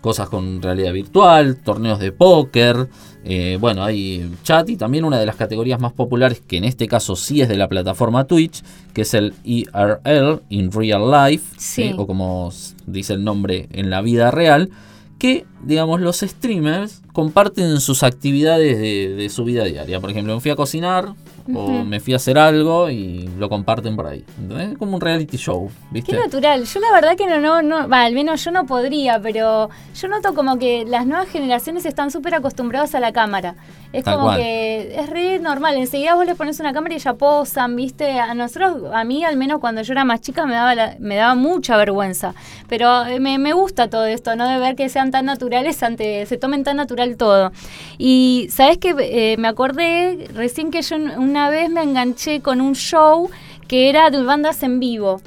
cosas 0.00 0.28
con 0.28 0.62
realidad 0.62 0.92
virtual, 0.92 1.57
torneos 1.57 1.99
de 1.99 2.12
póker, 2.12 2.88
eh, 3.25 3.59
bueno, 3.61 3.83
hay 3.85 4.30
chat 4.42 4.68
y 4.71 4.76
también 4.76 5.04
una 5.04 5.18
de 5.21 5.26
las 5.26 5.37
categorías 5.37 5.80
más 5.80 5.92
populares, 5.92 6.40
que 6.47 6.57
en 6.57 6.64
este 6.64 6.87
caso 6.88 7.14
sí 7.16 7.40
es 7.40 7.49
de 7.49 7.57
la 7.57 7.68
plataforma 7.68 8.25
Twitch, 8.25 8.62
que 8.95 9.02
es 9.02 9.12
el 9.14 9.35
IRL, 9.45 10.40
In 10.49 10.71
Real 10.73 11.11
Life, 11.11 11.54
Sí. 11.59 11.92
o 11.97 12.07
como 12.07 12.50
dice 12.87 13.12
el 13.14 13.25
nombre 13.25 13.68
en 13.73 13.90
la 13.90 14.00
vida 14.02 14.30
real, 14.30 14.71
que 15.19 15.47
digamos, 15.63 16.01
los 16.01 16.21
streamers 16.21 17.03
comparten 17.13 17.81
sus 17.81 18.03
actividades 18.03 18.79
de, 18.79 19.15
de 19.15 19.29
su 19.29 19.45
vida 19.45 19.65
diaria. 19.65 20.01
Por 20.01 20.11
ejemplo, 20.11 20.35
me 20.35 20.41
fui 20.41 20.51
a 20.51 20.57
cocinar, 20.57 21.15
o 21.55 21.85
me 21.85 22.01
fui 22.01 22.13
a 22.13 22.17
hacer 22.17 22.39
algo 22.39 22.91
y 22.91 23.29
lo 23.39 23.49
comparten 23.49 23.97
por 23.97 24.07
ahí. 24.07 24.25
Es 24.59 24.77
como 24.77 24.97
un 24.97 25.01
reality 25.01 25.37
show, 25.37 25.71
¿viste? 25.91 26.13
Qué 26.13 26.19
natural. 26.19 26.65
Yo 26.65 26.81
la 26.81 26.93
verdad 26.93 27.17
que 27.17 27.27
no, 27.27 27.41
no, 27.41 27.63
no, 27.63 27.89
va, 27.89 28.05
al 28.05 28.15
menos 28.15 28.45
yo 28.45 28.51
no 28.51 28.67
podría, 28.67 29.21
pero 29.21 29.71
yo 29.95 30.09
noto 30.09 30.35
como 30.35 30.59
que 30.59 30.85
las 30.85 31.07
nuevas 31.07 31.29
generaciones 31.29 31.87
están 31.87 32.11
súper 32.11 32.35
acostumbradas 32.35 32.95
a 32.95 33.01
la 33.01 33.13
cámara. 33.13 33.55
Es 33.92 34.04
como 34.04 34.35
que 34.37 34.95
es 35.00 35.09
re 35.09 35.38
normal. 35.38 35.76
Enseguida 35.76 36.14
vos 36.14 36.26
les 36.26 36.37
pones 36.37 36.61
una 36.61 36.73
cámara 36.73 36.95
y 36.95 36.99
ya 36.99 37.14
posan, 37.14 37.75
¿viste? 37.75 38.18
A 38.18 38.35
nosotros, 38.35 38.92
a 38.92 39.02
mí 39.04 39.25
al 39.25 39.37
menos 39.37 39.61
cuando 39.61 39.80
yo 39.83 39.92
era 39.92 40.04
más 40.04 40.21
chica 40.21 40.45
me 40.45 40.54
daba, 40.54 40.95
me 40.99 41.16
daba 41.16 41.35
mucha 41.35 41.76
vergüenza. 41.76 42.35
Pero 42.68 43.07
eh, 43.07 43.18
me, 43.18 43.38
me, 43.38 43.52
gusta 43.52 43.88
todo 43.88 44.04
esto, 44.04 44.37
¿no? 44.37 44.47
De 44.47 44.59
ver 44.59 44.76
que 44.76 44.88
sean 44.90 45.11
tan 45.11 45.25
naturales, 45.25 45.83
ante, 45.83 46.26
se 46.26 46.37
tomen 46.37 46.64
tan 46.64 46.76
natural 46.76 47.16
todo. 47.16 47.50
Y, 47.97 48.49
¿sabes 48.50 48.76
qué? 48.78 48.95
Eh, 48.99 49.37
me 49.38 49.49
acordé 49.49 50.28
recién 50.35 50.71
que 50.71 50.83
yo 50.83 50.97
una 50.97 51.49
vez 51.49 51.71
me 51.71 51.83
enganché 51.83 52.40
con 52.40 52.61
un 52.61 52.75
show 52.75 53.30
que 53.68 53.88
era 53.88 54.11
de 54.11 54.23
bandas 54.23 54.62
en 54.62 54.80
vivo. 54.80 55.21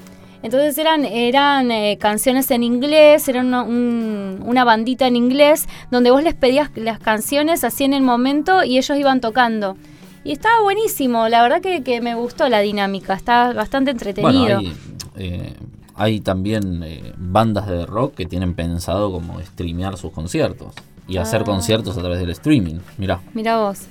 Entonces 0.44 0.78
eran, 0.78 1.06
eran 1.06 1.72
eh, 1.72 1.98
canciones 2.00 2.50
en 2.52 2.64
inglés, 2.64 3.28
era 3.28 3.42
una, 3.42 3.62
una, 3.64 4.64
bandita 4.64 5.06
en 5.06 5.16
inglés, 5.16 5.68
donde 5.92 6.10
vos 6.10 6.24
les 6.24 6.34
pedías 6.34 6.72
las 6.76 7.00
canciones 7.00 7.64
así 7.64 7.84
en 7.84 7.94
el 7.94 8.02
momento 8.02 8.64
y 8.64 8.78
ellos 8.78 8.98
iban 8.98 9.22
tocando. 9.22 9.78
Y 10.24 10.32
estaba 10.32 10.62
buenísimo, 10.62 11.28
la 11.30 11.42
verdad 11.42 11.62
que, 11.62 12.02
me 12.02 12.16
gustó 12.16 12.50
la 12.50 12.60
dinámica, 12.60 13.14
está 13.14 13.54
bastante 13.54 13.92
entretenido. 13.92 14.60
hay, 14.60 14.74
eh, 15.16 15.54
hay, 15.96 16.20
también 16.22 16.84
eh, 16.84 17.14
bandas 17.18 17.68
de 17.68 17.86
rock 17.86 18.16
que 18.16 18.26
tienen 18.26 18.54
pensado 18.54 19.12
como 19.12 19.40
streamear 19.42 19.98
sus 19.98 20.12
conciertos 20.12 20.74
y 21.08 21.18
hacer 21.18 21.42
ah. 21.42 21.46
conciertos 21.46 21.98
a 21.98 22.02
través 22.02 22.20
del 22.20 22.30
streaming, 22.32 22.80
mirá. 22.98 23.20
Mirá 23.34 23.58
vos, 23.58 23.82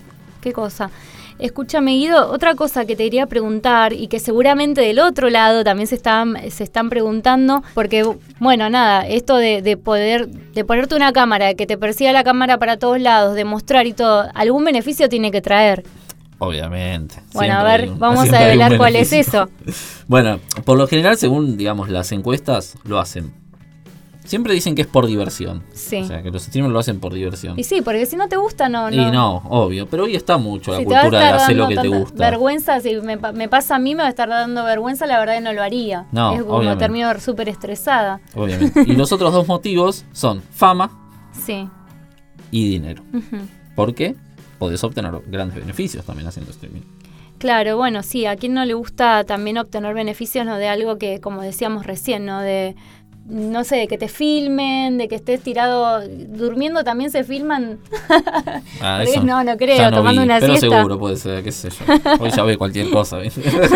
qué 0.41 0.53
cosa. 0.53 0.91
Escúchame, 1.41 1.93
Guido, 1.93 2.31
otra 2.31 2.55
cosa 2.55 2.85
que 2.85 2.97
te 2.97 3.05
quería 3.05 3.27
preguntar 3.27 3.95
y 3.95 4.09
que 4.09 4.21
seguramente 4.21 4.83
del 4.83 4.99
otro 4.99 5.31
lado 5.31 5.65
también 5.65 5.87
se 5.87 5.95
están, 5.95 6.37
se 6.51 6.65
están 6.65 6.91
preguntando, 6.91 7.63
porque, 7.75 8.05
bueno, 8.39 8.69
nada, 8.69 9.07
esto 9.07 9.37
de, 9.37 9.79
poder, 9.83 10.29
de 10.29 10.65
ponerte 10.65 10.95
una 10.95 11.13
cámara, 11.13 11.55
que 11.55 11.67
te 11.67 11.79
persiga 11.79 12.13
la 12.13 12.25
cámara 12.25 12.59
para 12.59 12.77
todos 12.77 13.01
lados, 13.01 13.35
de 13.35 13.45
mostrar 13.45 13.87
y 13.87 13.95
todo, 13.95 14.29
algún 14.35 14.65
beneficio 14.65 15.09
tiene 15.09 15.31
que 15.31 15.41
traer. 15.41 15.83
Obviamente. 16.39 17.17
Bueno, 17.33 17.55
a 17.55 17.63
ver, 17.65 17.89
vamos 17.97 18.31
a 18.33 18.39
develar 18.39 18.77
cuál 18.77 18.97
es 18.97 19.13
eso. 19.13 19.49
bueno, 20.09 20.41
por 20.65 20.77
lo 20.77 20.87
general, 20.87 21.17
según, 21.17 21.57
digamos, 21.57 21.89
las 21.89 22.13
encuestas, 22.13 22.77
lo 22.85 22.99
hacen 22.99 23.40
Siempre 24.25 24.55
dicen 24.55 24.75
que 24.75 24.83
es 24.83 24.89
por 24.89 25.07
diversión. 25.07 25.63
Sí. 25.73 26.03
O 26.03 26.05
sea, 26.05 26.23
que 26.23 26.31
los 26.31 26.43
streamers 26.43 26.73
lo 26.73 26.79
hacen 26.79 27.01
por 27.01 27.13
diversión. 27.13 27.59
Y 27.59 27.65
sí, 27.65 27.81
porque 27.83 28.07
si 28.07 28.17
no 28.17 28.29
te 28.29 28.37
gusta, 28.37 28.69
no. 28.69 28.91
no. 28.91 29.09
Y 29.09 29.11
no, 29.11 29.43
obvio. 29.49 29.87
Pero 29.87 30.05
hoy 30.05 30.15
está 30.15 30.37
mucho 30.37 30.73
la 30.73 30.79
cultura 30.79 31.11
de 31.11 31.25
hacer 31.27 31.57
lo 31.57 31.69
que 31.69 31.77
te 31.77 31.89
gusta. 31.89 32.31
Vergüenza, 32.31 32.81
si 32.81 32.97
me, 32.97 33.19
pasa 33.49 33.77
a 33.77 33.79
mí, 33.79 33.95
me 33.95 34.03
va 34.03 34.09
a 34.09 34.11
estar 34.11 34.29
dando 34.29 34.65
vergüenza, 34.65 35.07
la 35.07 35.19
verdad 35.19 35.35
que 35.35 35.41
no 35.41 35.53
lo 35.53 35.63
haría. 35.63 36.07
No. 36.13 36.33
Es 36.35 36.43
como 36.43 36.77
termino 36.77 37.13
súper 37.19 37.49
estresada. 37.49 38.21
Obviamente. 38.35 38.83
y 38.87 38.95
los 38.95 39.11
otros 39.13 39.33
dos 39.33 39.49
motivos 39.49 40.05
son 40.13 40.43
fama. 40.43 40.91
Sí. 41.33 41.69
Y 42.51 42.69
dinero. 42.71 43.03
¿Por 43.75 43.95
qué? 43.95 44.15
Podés 44.59 44.85
obtener 44.85 45.13
grandes 45.27 45.57
beneficios 45.57 46.05
también 46.05 46.29
haciendo 46.29 46.51
streaming. 46.51 46.83
Claro, 47.41 47.79
bueno, 47.79 48.03
sí, 48.03 48.27
a 48.27 48.37
quien 48.37 48.53
no 48.53 48.67
le 48.67 48.75
gusta 48.75 49.25
también 49.25 49.57
obtener 49.57 49.95
beneficios 49.95 50.45
¿no? 50.45 50.59
de 50.59 50.69
algo 50.69 50.99
que, 50.99 51.23
como 51.23 51.41
decíamos 51.41 51.87
recién, 51.87 52.27
¿no? 52.27 52.43
De, 52.43 52.77
no 53.31 53.63
sé, 53.63 53.77
de 53.77 53.89
que 53.89 53.97
te 53.97 54.09
filmen, 54.09 54.99
de 54.99 55.07
que 55.07 55.15
estés 55.15 55.41
tirado 55.41 56.01
durmiendo 56.09 56.83
también 56.83 57.11
se 57.11 57.23
filman. 57.23 57.79
Ah, 58.81 59.05
no, 59.25 59.45
no 59.45 59.57
creo, 59.57 59.91
tomando 59.91 60.23
una 60.23 60.41
pero 60.41 60.57
seguro 60.57 60.99
puede 60.99 61.17
ser, 61.17 61.45
qué 61.45 61.53
sé 61.53 61.71
yo. 61.71 61.77
Hoy 62.19 62.31
ya 62.31 62.43
ve 62.43 62.57
cualquier 62.57 62.91
cosa. 62.91 63.19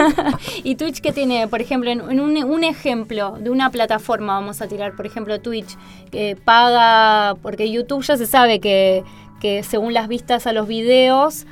¿Y 0.65 0.75
Twitch 0.75 1.01
qué 1.01 1.13
tiene? 1.13 1.47
Por 1.47 1.61
ejemplo, 1.61 1.91
en 1.91 2.01
un, 2.03 2.37
un, 2.37 2.65
ejemplo 2.65 3.37
de 3.39 3.51
una 3.51 3.71
plataforma, 3.71 4.35
vamos 4.35 4.61
a 4.61 4.67
tirar, 4.67 4.97
por 4.97 5.07
ejemplo, 5.07 5.41
Twitch, 5.41 5.77
que 6.11 6.37
paga, 6.37 7.37
porque 7.41 7.71
YouTube 7.71 8.03
ya 8.03 8.17
se 8.17 8.27
sabe 8.27 8.59
que, 8.59 9.05
que 9.41 9.63
según 9.63 9.95
las 9.95 10.09
vistas 10.09 10.49
a 10.49 10.53
los 10.53 10.67
videos, 10.67 11.47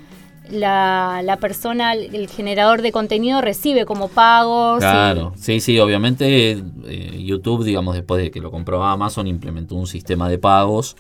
la, 0.50 1.20
la, 1.24 1.36
persona, 1.36 1.94
el 1.94 2.28
generador 2.28 2.82
de 2.82 2.92
contenido 2.92 3.40
recibe 3.40 3.84
como 3.84 4.08
pagos. 4.08 4.80
Claro, 4.80 5.32
sí, 5.36 5.60
sí, 5.60 5.78
obviamente 5.78 6.62
eh, 6.86 7.22
YouTube, 7.24 7.64
digamos, 7.64 7.94
después 7.94 8.22
de 8.22 8.30
que 8.30 8.40
lo 8.40 8.50
compró 8.50 8.82
Amazon, 8.82 9.26
implementó 9.26 9.74
un 9.74 9.86
sistema 9.86 10.28
de 10.28 10.38
pagos. 10.38 10.96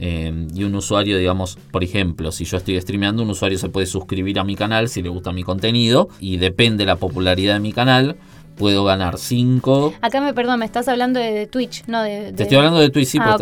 Eh, 0.00 0.48
y 0.52 0.64
un 0.64 0.74
usuario, 0.74 1.16
digamos, 1.18 1.56
por 1.70 1.84
ejemplo, 1.84 2.32
si 2.32 2.44
yo 2.44 2.56
estoy 2.56 2.80
streameando, 2.80 3.22
un 3.22 3.30
usuario 3.30 3.58
se 3.58 3.68
puede 3.68 3.86
suscribir 3.86 4.40
a 4.40 4.44
mi 4.44 4.56
canal 4.56 4.88
si 4.88 5.02
le 5.02 5.08
gusta 5.08 5.32
mi 5.32 5.44
contenido 5.44 6.08
y 6.18 6.38
depende 6.38 6.78
de 6.78 6.86
la 6.86 6.96
popularidad 6.96 7.54
de 7.54 7.60
mi 7.60 7.72
canal, 7.72 8.16
puedo 8.56 8.84
ganar 8.84 9.18
5. 9.18 9.94
Acá 10.00 10.20
me 10.20 10.34
perdón, 10.34 10.58
me 10.58 10.64
estás 10.64 10.88
hablando 10.88 11.20
de 11.20 11.46
Twitch, 11.46 11.84
no 11.86 12.02
de. 12.02 12.32
Te 12.32 12.42
estoy 12.42 12.58
hablando 12.58 12.80
de 12.80 12.90
Twitch, 12.90 13.08
sí, 13.08 13.18
ah. 13.20 13.36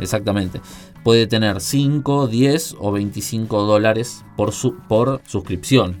Exactamente 0.00 0.60
puede 1.02 1.26
tener 1.26 1.60
5, 1.60 2.26
10 2.28 2.76
o 2.78 2.92
25 2.92 3.62
dólares 3.62 4.24
por, 4.36 4.52
su, 4.52 4.76
por 4.88 5.20
suscripción. 5.26 5.96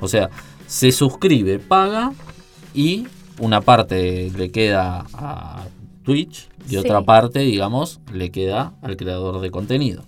O 0.00 0.08
sea, 0.08 0.30
se 0.66 0.92
suscribe, 0.92 1.58
paga 1.58 2.12
y 2.72 3.06
una 3.38 3.60
parte 3.60 4.30
le 4.36 4.50
queda 4.50 5.06
a 5.12 5.64
Twitch 6.04 6.48
y 6.68 6.76
otra 6.76 7.02
parte, 7.02 7.40
digamos, 7.40 8.00
le 8.12 8.30
queda 8.30 8.74
al 8.82 8.96
creador 8.96 9.40
de 9.40 9.50
contenido. 9.50 10.04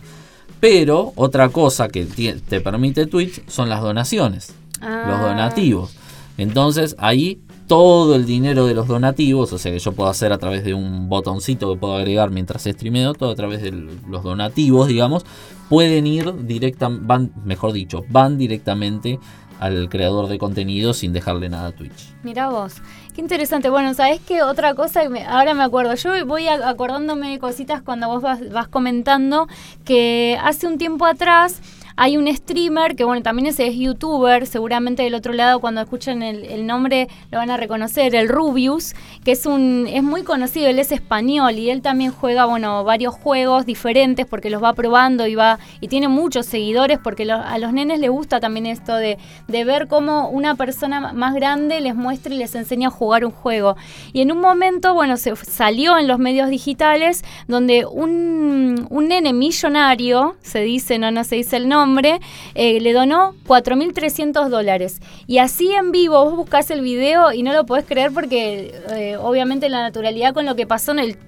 Pero 0.60 1.12
otra 1.16 1.50
cosa 1.50 1.88
que 1.88 2.06
te 2.06 2.60
permite 2.60 3.06
Twitch 3.06 3.46
son 3.48 3.68
las 3.68 3.82
donaciones, 3.82 4.54
los 4.80 4.88
ah. 4.88 5.28
donativos. 5.28 5.96
Entonces 6.38 6.96
ahí 6.98 7.40
todo 7.66 8.14
el 8.14 8.26
dinero 8.26 8.66
de 8.66 8.74
los 8.74 8.86
donativos, 8.86 9.52
o 9.52 9.58
sea 9.58 9.72
que 9.72 9.78
yo 9.78 9.92
puedo 9.92 10.08
hacer 10.08 10.32
a 10.32 10.38
través 10.38 10.64
de 10.64 10.74
un 10.74 11.08
botoncito 11.08 11.72
que 11.72 11.78
puedo 11.78 11.96
agregar 11.96 12.30
mientras 12.30 12.64
streameo, 12.64 13.14
todo 13.14 13.30
a 13.30 13.34
través 13.34 13.62
de 13.62 13.72
los 13.72 14.22
donativos, 14.22 14.88
digamos, 14.88 15.24
pueden 15.68 16.06
ir 16.06 16.32
directamente, 16.46 17.04
van, 17.06 17.32
mejor 17.44 17.72
dicho, 17.72 18.04
van 18.08 18.38
directamente 18.38 19.18
al 19.58 19.88
creador 19.88 20.28
de 20.28 20.38
contenido 20.38 20.92
sin 20.92 21.12
dejarle 21.12 21.48
nada 21.48 21.68
a 21.68 21.72
Twitch. 21.72 22.12
Mira 22.22 22.50
vos, 22.50 22.74
qué 23.14 23.20
interesante. 23.20 23.70
Bueno, 23.70 23.94
¿sabés 23.94 24.20
qué? 24.20 24.42
Otra 24.42 24.74
cosa, 24.74 25.00
ahora 25.28 25.54
me 25.54 25.62
acuerdo, 25.62 25.94
yo 25.94 26.26
voy 26.26 26.46
acordándome 26.48 27.30
de 27.30 27.38
cositas 27.38 27.82
cuando 27.82 28.08
vos 28.08 28.22
vas 28.22 28.68
comentando 28.68 29.48
que 29.84 30.38
hace 30.42 30.66
un 30.66 30.78
tiempo 30.78 31.06
atrás 31.06 31.60
hay 31.96 32.18
un 32.18 32.34
streamer 32.34 32.94
que, 32.94 33.04
bueno, 33.04 33.22
también 33.22 33.46
ese 33.46 33.66
es 33.66 33.74
youtuber, 33.76 34.46
seguramente 34.46 35.02
del 35.02 35.14
otro 35.14 35.32
lado 35.32 35.60
cuando 35.60 35.80
escuchen 35.80 36.22
el, 36.22 36.66
nombre 36.66 37.08
lo 37.30 37.38
van 37.38 37.50
a 37.50 37.56
reconocer, 37.56 38.14
el 38.14 38.28
Rubius, 38.28 38.94
que 39.24 39.32
es 39.32 39.46
un 39.46 39.86
es 39.88 40.02
muy 40.02 40.22
conocido, 40.22 40.68
él 40.68 40.78
es 40.78 40.92
español 40.92 41.54
y 41.54 41.70
él 41.70 41.80
también 41.80 42.12
juega, 42.12 42.44
bueno, 42.44 42.84
varios 42.84 43.14
juegos 43.14 43.64
diferentes 43.64 44.26
porque 44.26 44.50
los 44.50 44.62
va 44.62 44.74
probando 44.74 45.26
y 45.26 45.34
va 45.36 45.58
y 45.80 45.88
tiene 45.88 46.08
muchos 46.08 46.44
seguidores 46.46 46.98
porque 47.02 47.30
a 47.30 47.58
los 47.58 47.72
nenes 47.72 47.98
les 48.00 48.10
gusta 48.10 48.40
también 48.40 48.66
esto 48.66 48.94
de, 48.96 49.16
de 49.48 49.64
ver 49.64 49.88
cómo 49.88 50.28
una 50.28 50.54
persona 50.54 51.12
más 51.12 51.34
grande 51.34 51.80
les 51.80 51.94
muestra 51.94 52.34
y 52.34 52.38
les 52.38 52.54
enseña 52.54 52.88
a 52.88 52.90
jugar 52.90 53.24
un 53.24 53.30
juego. 53.30 53.76
Y 54.12 54.20
en 54.20 54.32
un 54.32 54.40
momento, 54.40 54.92
bueno, 54.92 55.16
se 55.16 55.34
salió 55.36 55.96
en 55.98 56.06
los 56.06 56.18
medios 56.18 56.50
digitales 56.50 57.24
donde 57.48 57.86
un, 57.86 58.86
un 58.90 59.08
nene 59.08 59.32
millonario, 59.32 60.36
se 60.42 60.60
dice, 60.60 60.98
no, 60.98 61.10
no 61.10 61.24
se 61.24 61.36
dice 61.36 61.56
el 61.56 61.68
nombre, 61.68 61.85
hombre, 61.86 62.20
eh, 62.54 62.80
le 62.80 62.92
donó 62.92 63.34
4.300 63.46 64.48
dólares. 64.48 65.00
Y 65.26 65.38
así 65.38 65.72
en 65.72 65.92
vivo, 65.92 66.24
vos 66.24 66.36
buscás 66.36 66.70
el 66.70 66.80
video 66.80 67.32
y 67.32 67.42
no 67.42 67.52
lo 67.52 67.64
podés 67.64 67.86
creer 67.86 68.12
porque 68.12 68.74
eh, 68.90 69.16
obviamente 69.16 69.68
la 69.68 69.82
naturalidad 69.82 70.34
con 70.34 70.44
lo 70.46 70.56
que 70.56 70.66
pasó 70.66 70.92
en 70.92 70.98
el 70.98 71.18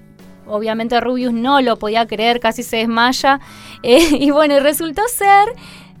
obviamente 0.49 0.99
Rubius 0.99 1.31
no 1.31 1.61
lo 1.61 1.77
podía 1.77 2.07
creer, 2.07 2.39
casi 2.39 2.63
se 2.63 2.77
desmaya. 2.77 3.39
Eh, 3.81 4.17
y 4.19 4.31
bueno, 4.31 4.59
resultó 4.59 5.01
ser 5.07 5.47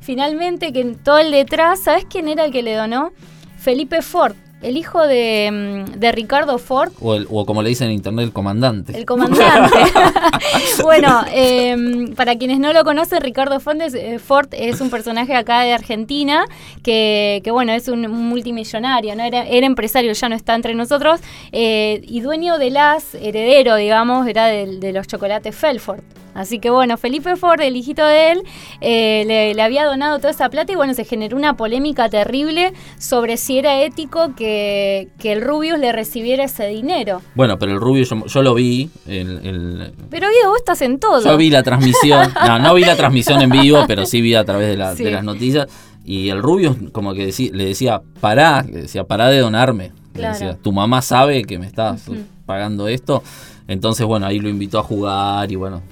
finalmente 0.01 0.73
que 0.73 0.81
en 0.81 1.01
todo 1.01 1.17
el 1.19 1.31
detrás, 1.31 1.79
¿sabes 1.79 2.05
quién 2.09 2.27
era 2.27 2.43
el 2.43 2.51
que 2.51 2.61
le 2.61 2.75
donó? 2.75 3.13
Felipe 3.57 4.01
Ford, 4.01 4.35
el 4.61 4.77
hijo 4.77 5.05
de, 5.07 5.49
mm, 5.51 5.99
de 5.99 6.11
Ricardo 6.11 6.57
Ford. 6.57 6.91
O, 7.01 7.45
como 7.45 7.61
le 7.61 7.69
dicen 7.69 7.87
en 7.87 7.93
internet, 7.93 8.25
el 8.25 8.33
comandante. 8.33 8.97
El 8.97 9.05
comandante. 9.05 9.77
bueno, 10.83 11.23
em, 11.33 12.13
para 12.15 12.37
quienes 12.37 12.59
no 12.59 12.73
lo 12.73 12.83
conocen, 12.83 13.21
Ricardo 13.21 13.59
Ford 13.59 13.81
es, 13.81 13.93
eh, 13.93 14.19
Ford 14.19 14.47
es 14.51 14.81
un 14.81 14.89
personaje 14.89 15.35
acá 15.35 15.61
de 15.61 15.73
Argentina 15.73 16.45
que, 16.83 17.41
que 17.43 17.51
bueno, 17.51 17.71
es 17.71 17.87
un 17.87 18.01
multimillonario, 18.09 19.15
¿no? 19.15 19.23
Era, 19.23 19.47
era, 19.47 19.65
empresario, 19.65 20.11
ya 20.11 20.29
no 20.29 20.35
está 20.35 20.55
entre 20.55 20.73
nosotros, 20.73 21.21
eh, 21.51 22.01
y 22.07 22.21
dueño 22.21 22.57
de 22.57 22.71
las, 22.71 23.15
heredero, 23.15 23.75
digamos, 23.75 24.27
era 24.27 24.47
de, 24.47 24.79
de 24.79 24.93
los 24.93 25.07
chocolates 25.07 25.55
Felford. 25.55 26.01
Así 26.39 26.59
que 26.59 26.69
bueno, 26.69 26.95
Felipe 26.97 27.35
Ford, 27.35 27.59
el 27.59 27.75
hijito 27.75 28.05
de 28.05 28.31
él, 28.31 28.43
eh, 28.79 29.23
le, 29.27 29.53
le 29.53 29.61
había 29.61 29.83
donado 29.85 30.17
toda 30.19 30.29
esa 30.29 30.47
plata 30.49 30.71
y 30.71 30.75
bueno, 30.75 30.93
se 30.93 31.03
generó 31.03 31.35
una 31.35 31.57
polémica 31.57 32.07
terrible 32.09 32.71
sobre 32.97 33.35
si 33.35 33.57
era 33.59 33.81
ético 33.81 34.33
que, 34.37 35.09
que 35.19 35.33
el 35.33 35.41
Rubius 35.41 35.77
le 35.79 35.91
recibiera 35.91 36.45
ese 36.45 36.67
dinero. 36.67 37.21
Bueno, 37.35 37.59
pero 37.59 37.73
el 37.73 37.79
Rubio 37.81 38.05
yo, 38.05 38.25
yo 38.25 38.41
lo 38.41 38.53
vi. 38.53 38.89
El, 39.05 39.45
el- 39.45 39.93
Pero 40.09 40.27
Guido, 40.29 40.49
vos 40.49 40.59
estás 40.59 40.81
en 40.81 40.97
todo. 40.99 41.21
yo 41.21 41.35
vi 41.35 41.49
la 41.49 41.61
transmisión. 41.63 42.31
No, 42.47 42.57
no 42.57 42.73
vi 42.73 42.83
la 42.85 42.95
transmisión 42.95 43.41
en 43.41 43.49
vivo, 43.49 43.83
pero 43.85 44.05
sí 44.05 44.21
vi 44.21 44.33
a 44.35 44.45
través 44.45 44.69
de, 44.69 44.77
la- 44.77 44.95
Sí. 44.95 45.03
de 45.03 45.11
las 45.11 45.23
noticias. 45.25 45.67
Y 46.05 46.29
el 46.29 46.41
Rubio 46.41 46.75
como 46.93 47.13
que 47.13 47.27
decí- 47.27 47.51
le 47.51 47.65
decía, 47.65 48.01
pará, 48.21 48.63
le 48.63 48.83
decía, 48.83 49.03
pará 49.03 49.27
de 49.27 49.39
donarme. 49.39 49.91
Le 50.15 50.27
decía, 50.29 50.57
tu 50.61 50.71
mamá 50.71 51.01
sabe 51.01 51.43
que 51.43 51.59
me 51.59 51.65
estás. 51.65 52.05
Pagando 52.49 52.87
esto. 52.87 53.21
Entonces, 53.67 54.03
bueno, 54.07 54.25
ahí 54.25 54.39
lo 54.39 54.49
invitó 54.49 54.79
a 54.79 54.83
jugar 54.83 55.51
y 55.51 55.55
bueno. 55.55 55.83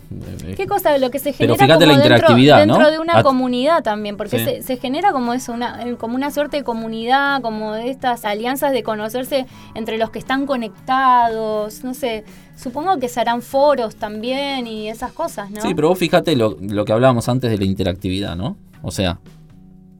eh, 0.48 0.56
¿Qué 0.58 0.65
cosa? 0.65 0.98
Lo 0.98 1.12
que 1.12 1.20
se 1.20 1.32
genera 1.32 1.56
como 1.56 1.67
la 1.67 1.78
dentro- 1.78 1.93
interactividad, 1.96 2.58
dentro, 2.58 2.80
¿no? 2.80 2.89
de 2.89 2.98
una 2.98 3.17
At- 3.20 3.24
comunidad 3.24 3.84
también, 3.84 4.17
porque 4.17 4.39
Sí. 4.39 4.46
se, 4.46 4.62
se 4.63 4.78
genera 4.78 5.12
como 5.12 5.32
eso, 5.36 5.54
una, 5.54 5.84
eh, 5.84 5.96
como 5.96 6.15
una 6.15 6.32
suerte 6.32 6.58
de 6.58 6.63
comunidad, 6.63 7.39
como 7.43 7.74
de 7.74 7.91
estas 7.91 8.26
alianzas 8.26 8.72
de 8.72 8.82
conocerse 8.82 9.46
entre 9.76 10.00
los 10.00 10.10
que 10.10 10.17
están 10.17 10.48
conectados, 10.48 11.84
no 11.84 11.93
sé, 11.93 12.24
supongo 12.56 12.98
que 12.98 13.10
se 13.10 13.20
harán 13.20 13.43
foros 13.43 13.96
también 13.96 14.65
y 14.65 14.89
esas 14.89 15.12
cosas, 15.12 15.52
¿no? 15.52 15.62
Sí, 15.62 15.76
pero 15.76 15.89
vos 15.89 16.00
fíjate 16.00 16.36
lo, 16.36 16.58
lo 16.60 16.84
que 16.84 16.93
hablábamos 16.93 17.30
antes 17.30 17.52
de 17.52 17.60
la 17.60 17.65
interactividad, 17.65 18.36
¿no? 18.36 18.58
O 18.82 18.89
sea, 18.89 19.20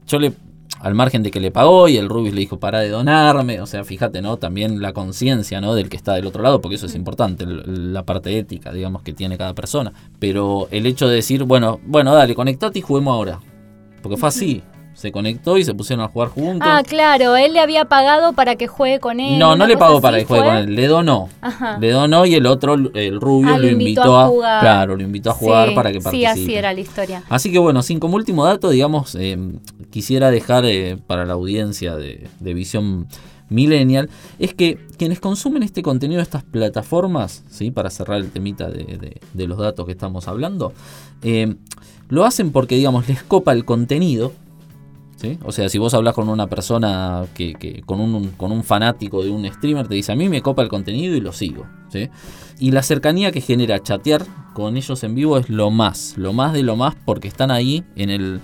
yo 0.06 0.18
le, 0.18 0.32
al 0.80 0.94
margen 0.94 1.22
de 1.22 1.30
que 1.30 1.40
le 1.40 1.50
pagó 1.50 1.88
y 1.88 1.96
el 1.96 2.08
Rubius 2.08 2.34
le 2.34 2.40
dijo 2.40 2.58
para 2.58 2.80
de 2.80 2.88
donarme, 2.88 3.60
o 3.60 3.66
sea, 3.66 3.84
fíjate, 3.84 4.22
¿no? 4.22 4.36
También 4.36 4.80
la 4.80 4.92
conciencia, 4.92 5.60
¿no? 5.60 5.74
Del 5.74 5.88
que 5.88 5.96
está 5.96 6.14
del 6.14 6.26
otro 6.26 6.42
lado, 6.42 6.60
porque 6.60 6.76
eso 6.76 6.86
es 6.86 6.94
importante, 6.94 7.44
la 7.46 8.04
parte 8.04 8.36
ética, 8.38 8.72
digamos, 8.72 9.02
que 9.02 9.12
tiene 9.12 9.38
cada 9.38 9.54
persona. 9.54 9.92
Pero 10.18 10.68
el 10.70 10.86
hecho 10.86 11.08
de 11.08 11.16
decir, 11.16 11.44
bueno, 11.44 11.80
bueno, 11.84 12.14
dale, 12.14 12.34
conectate 12.34 12.78
y 12.78 12.82
juguemos 12.82 13.12
ahora. 13.12 13.40
Porque 14.02 14.16
fue 14.16 14.28
así. 14.28 14.62
Se 14.98 15.12
conectó 15.12 15.56
y 15.58 15.62
se 15.64 15.74
pusieron 15.74 16.04
a 16.04 16.08
jugar 16.08 16.28
juntos. 16.30 16.68
Ah, 16.68 16.82
claro, 16.84 17.36
él 17.36 17.52
le 17.52 17.60
había 17.60 17.84
pagado 17.84 18.32
para 18.32 18.56
que 18.56 18.66
juegue 18.66 18.98
con 18.98 19.20
él. 19.20 19.38
No, 19.38 19.54
no 19.54 19.64
le 19.68 19.76
pagó 19.76 20.00
para 20.00 20.18
que 20.18 20.24
juegue 20.24 20.42
fue. 20.42 20.50
con 20.50 20.58
él, 20.58 20.74
le 20.74 20.88
donó. 20.88 21.28
Ajá. 21.40 21.78
Le 21.78 21.92
donó 21.92 22.26
y 22.26 22.34
el 22.34 22.46
otro, 22.46 22.74
el 22.74 23.20
rubio, 23.20 23.54
Ah, 23.54 23.58
lo 23.58 23.68
invitó, 23.68 24.18
a, 24.18 24.26
jugar. 24.26 24.60
Claro, 24.60 24.96
lo 24.96 25.02
invitó 25.04 25.30
a 25.30 25.34
jugar 25.34 25.68
Sí, 25.68 25.74
para 25.76 25.92
que 25.92 26.00
Sí, 26.00 26.04
participe. 26.04 26.26
así 26.26 26.54
era 26.56 26.72
la 26.72 26.80
historia. 26.80 27.22
Así 27.28 27.52
que 27.52 27.60
bueno, 27.60 27.80
sin 27.82 28.00
como 28.00 28.16
último 28.16 28.44
dato, 28.44 28.70
digamos, 28.70 29.14
eh, 29.14 29.38
quisiera 29.90 30.32
dejar 30.32 30.64
eh, 30.66 30.98
para 31.06 31.24
la 31.24 31.34
audiencia 31.34 31.94
de, 31.94 32.26
de 32.40 32.54
Visión 32.54 33.06
Millennial, 33.50 34.10
es 34.40 34.52
que 34.52 34.78
quienes 34.98 35.20
consumen 35.20 35.62
este 35.62 35.80
contenido 35.80 36.18
de 36.18 36.24
estas 36.24 36.42
plataformas, 36.42 37.44
¿sí? 37.48 37.70
para 37.70 37.88
cerrar 37.90 38.18
el 38.18 38.30
temita 38.30 38.68
de, 38.68 38.82
de- 38.84 39.20
de 39.32 39.46
los 39.46 39.58
datos 39.58 39.86
que 39.86 39.92
estamos 39.92 40.26
hablando, 40.26 40.72
eh, 41.22 41.54
lo 42.08 42.24
hacen 42.24 42.50
porque, 42.50 42.74
digamos, 42.74 43.08
les 43.08 43.22
copa 43.22 43.52
el 43.52 43.64
contenido. 43.64 44.32
¿Sí? 45.18 45.38
O 45.44 45.52
sea, 45.52 45.68
si 45.68 45.76
vos 45.78 45.92
hablas 45.94 46.14
con 46.14 46.28
una 46.30 46.46
persona 46.46 47.26
que, 47.34 47.52
que- 47.54 47.82
con, 47.82 48.00
un, 48.00 48.30
con 48.30 48.50
un 48.52 48.64
fanático 48.64 49.22
de 49.22 49.30
un 49.30 49.44
streamer, 49.52 49.86
te 49.86 49.94
dice, 49.94 50.12
a 50.12 50.16
mí 50.16 50.28
me 50.30 50.40
copa 50.40 50.62
el 50.62 50.68
contenido 50.68 51.14
y 51.14 51.20
lo 51.20 51.32
sigo. 51.32 51.66
¿sí? 51.90 52.08
Y 52.58 52.70
la 52.70 52.82
cercanía 52.82 53.30
que 53.32 53.40
genera 53.40 53.82
chatear 53.82 54.24
con 54.54 54.76
ellos 54.76 55.04
en 55.04 55.14
vivo 55.14 55.36
es 55.38 55.48
lo 55.50 55.70
más, 55.70 56.14
lo 56.16 56.32
más 56.32 56.52
de 56.52 56.62
lo 56.62 56.74
más, 56.76 56.94
porque 57.04 57.28
están 57.28 57.50
ahí 57.50 57.84
en 57.96 58.10
el, 58.10 58.40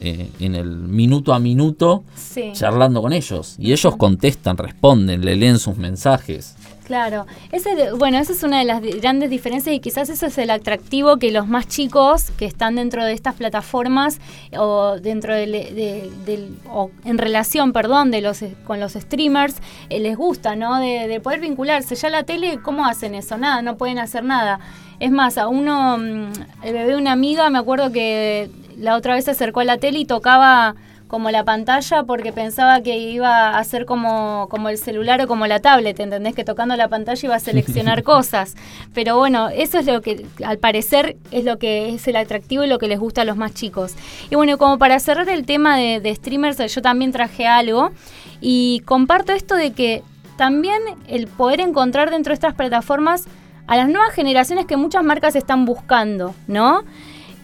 eh, 0.00 0.30
en 0.40 0.54
el 0.54 0.66
minuto 0.76 1.32
a 1.34 1.38
minuto 1.38 2.04
Sí. 2.14 2.50
charlando 2.52 3.00
con 3.02 3.12
ellos. 3.12 3.56
Y 3.58 3.72
ellos 3.72 3.96
contestan, 3.96 4.56
responden, 4.56 5.24
le 5.24 5.36
leen 5.36 5.58
sus 5.58 5.76
mensajes. 5.76 6.54
Claro, 6.84 7.26
ese 7.50 7.74
de- 7.74 7.92
bueno, 7.94 8.16
esa 8.18 8.32
es 8.32 8.44
una 8.44 8.60
de 8.60 8.64
las 8.64 8.80
grandes 8.80 9.28
diferencias 9.28 9.74
y 9.74 9.80
quizás 9.80 10.08
ese 10.08 10.26
es 10.26 10.38
el 10.38 10.50
atractivo 10.50 11.16
que 11.16 11.32
los 11.32 11.48
más 11.48 11.66
chicos 11.66 12.30
que 12.38 12.44
están 12.46 12.76
dentro 12.76 13.04
de 13.04 13.12
estas 13.12 13.34
plataformas 13.34 14.20
o 14.56 14.96
dentro 15.00 15.34
del, 15.34 15.50
de- 15.50 16.48
o 16.72 16.92
en 17.04 17.18
relación, 17.18 17.72
perdón, 17.72 18.12
de 18.12 18.20
los 18.20 18.38
con 18.68 18.78
los 18.78 18.92
streamers 18.92 19.56
eh, 19.90 19.98
les 19.98 20.16
gusta, 20.16 20.54
¿no? 20.54 20.78
De, 20.78 21.08
de 21.08 21.18
poder 21.18 21.40
vincularse. 21.40 21.96
Ya 21.96 22.08
la 22.08 22.22
tele, 22.22 22.60
¿cómo 22.62 22.86
hacen 22.86 23.16
eso? 23.16 23.36
Nada, 23.36 23.62
no 23.62 23.76
pueden 23.76 23.98
hacer 23.98 24.22
nada. 24.22 24.60
Es 25.00 25.10
más, 25.10 25.38
a 25.38 25.48
uno, 25.48 25.98
mm, 25.98 26.32
el 26.62 26.72
bebé 26.72 26.86
de 26.92 26.96
una 26.96 27.10
amiga, 27.12 27.50
me 27.50 27.58
acuerdo 27.58 27.90
que 27.90 28.48
la 28.76 28.96
otra 28.96 29.14
vez 29.14 29.24
se 29.24 29.32
acercó 29.32 29.60
a 29.60 29.64
la 29.64 29.78
tele 29.78 30.00
y 30.00 30.04
tocaba 30.04 30.74
como 31.08 31.30
la 31.30 31.44
pantalla 31.44 32.02
porque 32.02 32.32
pensaba 32.32 32.80
que 32.80 32.98
iba 32.98 33.56
a 33.56 33.64
ser 33.64 33.86
como, 33.86 34.48
como 34.50 34.68
el 34.68 34.78
celular 34.78 35.20
o 35.22 35.28
como 35.28 35.46
la 35.46 35.60
tablet, 35.60 35.98
¿entendés? 36.00 36.34
Que 36.34 36.44
tocando 36.44 36.74
la 36.76 36.88
pantalla 36.88 37.20
iba 37.22 37.36
a 37.36 37.40
seleccionar 37.40 38.02
cosas. 38.04 38.56
Pero 38.92 39.16
bueno, 39.16 39.48
eso 39.48 39.78
es 39.78 39.86
lo 39.86 40.02
que 40.02 40.26
al 40.44 40.58
parecer 40.58 41.16
es 41.30 41.44
lo 41.44 41.58
que 41.58 41.94
es 41.94 42.08
el 42.08 42.16
atractivo 42.16 42.64
y 42.64 42.68
lo 42.68 42.78
que 42.78 42.88
les 42.88 42.98
gusta 42.98 43.22
a 43.22 43.24
los 43.24 43.36
más 43.36 43.54
chicos. 43.54 43.94
Y 44.30 44.34
bueno, 44.34 44.58
como 44.58 44.78
para 44.78 44.98
cerrar 44.98 45.28
el 45.28 45.46
tema 45.46 45.76
de, 45.76 46.00
de 46.00 46.14
streamers, 46.14 46.74
yo 46.74 46.82
también 46.82 47.12
traje 47.12 47.46
algo 47.46 47.92
y 48.40 48.82
comparto 48.84 49.32
esto 49.32 49.54
de 49.54 49.72
que 49.72 50.02
también 50.36 50.80
el 51.06 51.28
poder 51.28 51.60
encontrar 51.60 52.10
dentro 52.10 52.30
de 52.30 52.34
estas 52.34 52.54
plataformas 52.54 53.24
a 53.68 53.76
las 53.76 53.88
nuevas 53.88 54.12
generaciones 54.12 54.66
que 54.66 54.76
muchas 54.76 55.04
marcas 55.04 55.36
están 55.36 55.64
buscando, 55.64 56.34
¿no? 56.46 56.84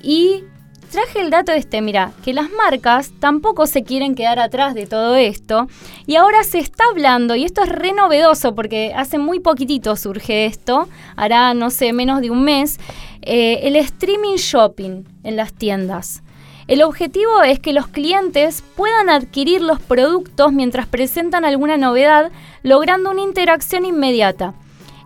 Y 0.03 0.45
traje 0.93 1.21
el 1.21 1.31
dato 1.31 1.53
este, 1.53 1.81
mira, 1.81 2.13
que 2.23 2.35
las 2.35 2.51
marcas 2.51 3.13
tampoco 3.19 3.67
se 3.67 3.83
quieren 3.83 4.15
quedar 4.15 4.39
atrás 4.39 4.75
de 4.75 4.87
todo 4.87 5.17
esto. 5.17 5.67
Y 6.07 6.17
ahora 6.17 6.45
se 6.45 6.59
está 6.59 6.85
hablando, 6.91 7.35
y 7.35 7.45
esto 7.45 7.63
es 7.63 7.71
re 7.71 7.93
novedoso 7.93 8.55
porque 8.55 8.93
hace 8.95 9.19
muy 9.19 9.41
poquitito 9.41 9.97
surge 9.97 10.45
esto, 10.45 10.89
hará, 11.17 11.55
no 11.55 11.71
sé, 11.71 11.93
menos 11.95 12.21
de 12.21 12.31
un 12.31 12.45
mes, 12.45 12.79
eh, 13.23 13.61
el 13.63 13.77
streaming 13.77 14.37
shopping 14.37 15.05
en 15.25 15.37
las 15.37 15.55
tiendas. 15.55 16.23
El 16.69 16.83
objetivo 16.83 17.43
es 17.43 17.59
que 17.59 17.73
los 17.73 17.89
clientes 17.89 18.63
puedan 18.77 19.09
adquirir 19.09 19.63
los 19.63 19.81
productos 19.81 20.53
mientras 20.53 20.87
presentan 20.87 21.45
alguna 21.45 21.79
novedad, 21.79 22.31
logrando 22.63 23.11
una 23.11 23.23
interacción 23.23 23.87
inmediata. 23.87 24.55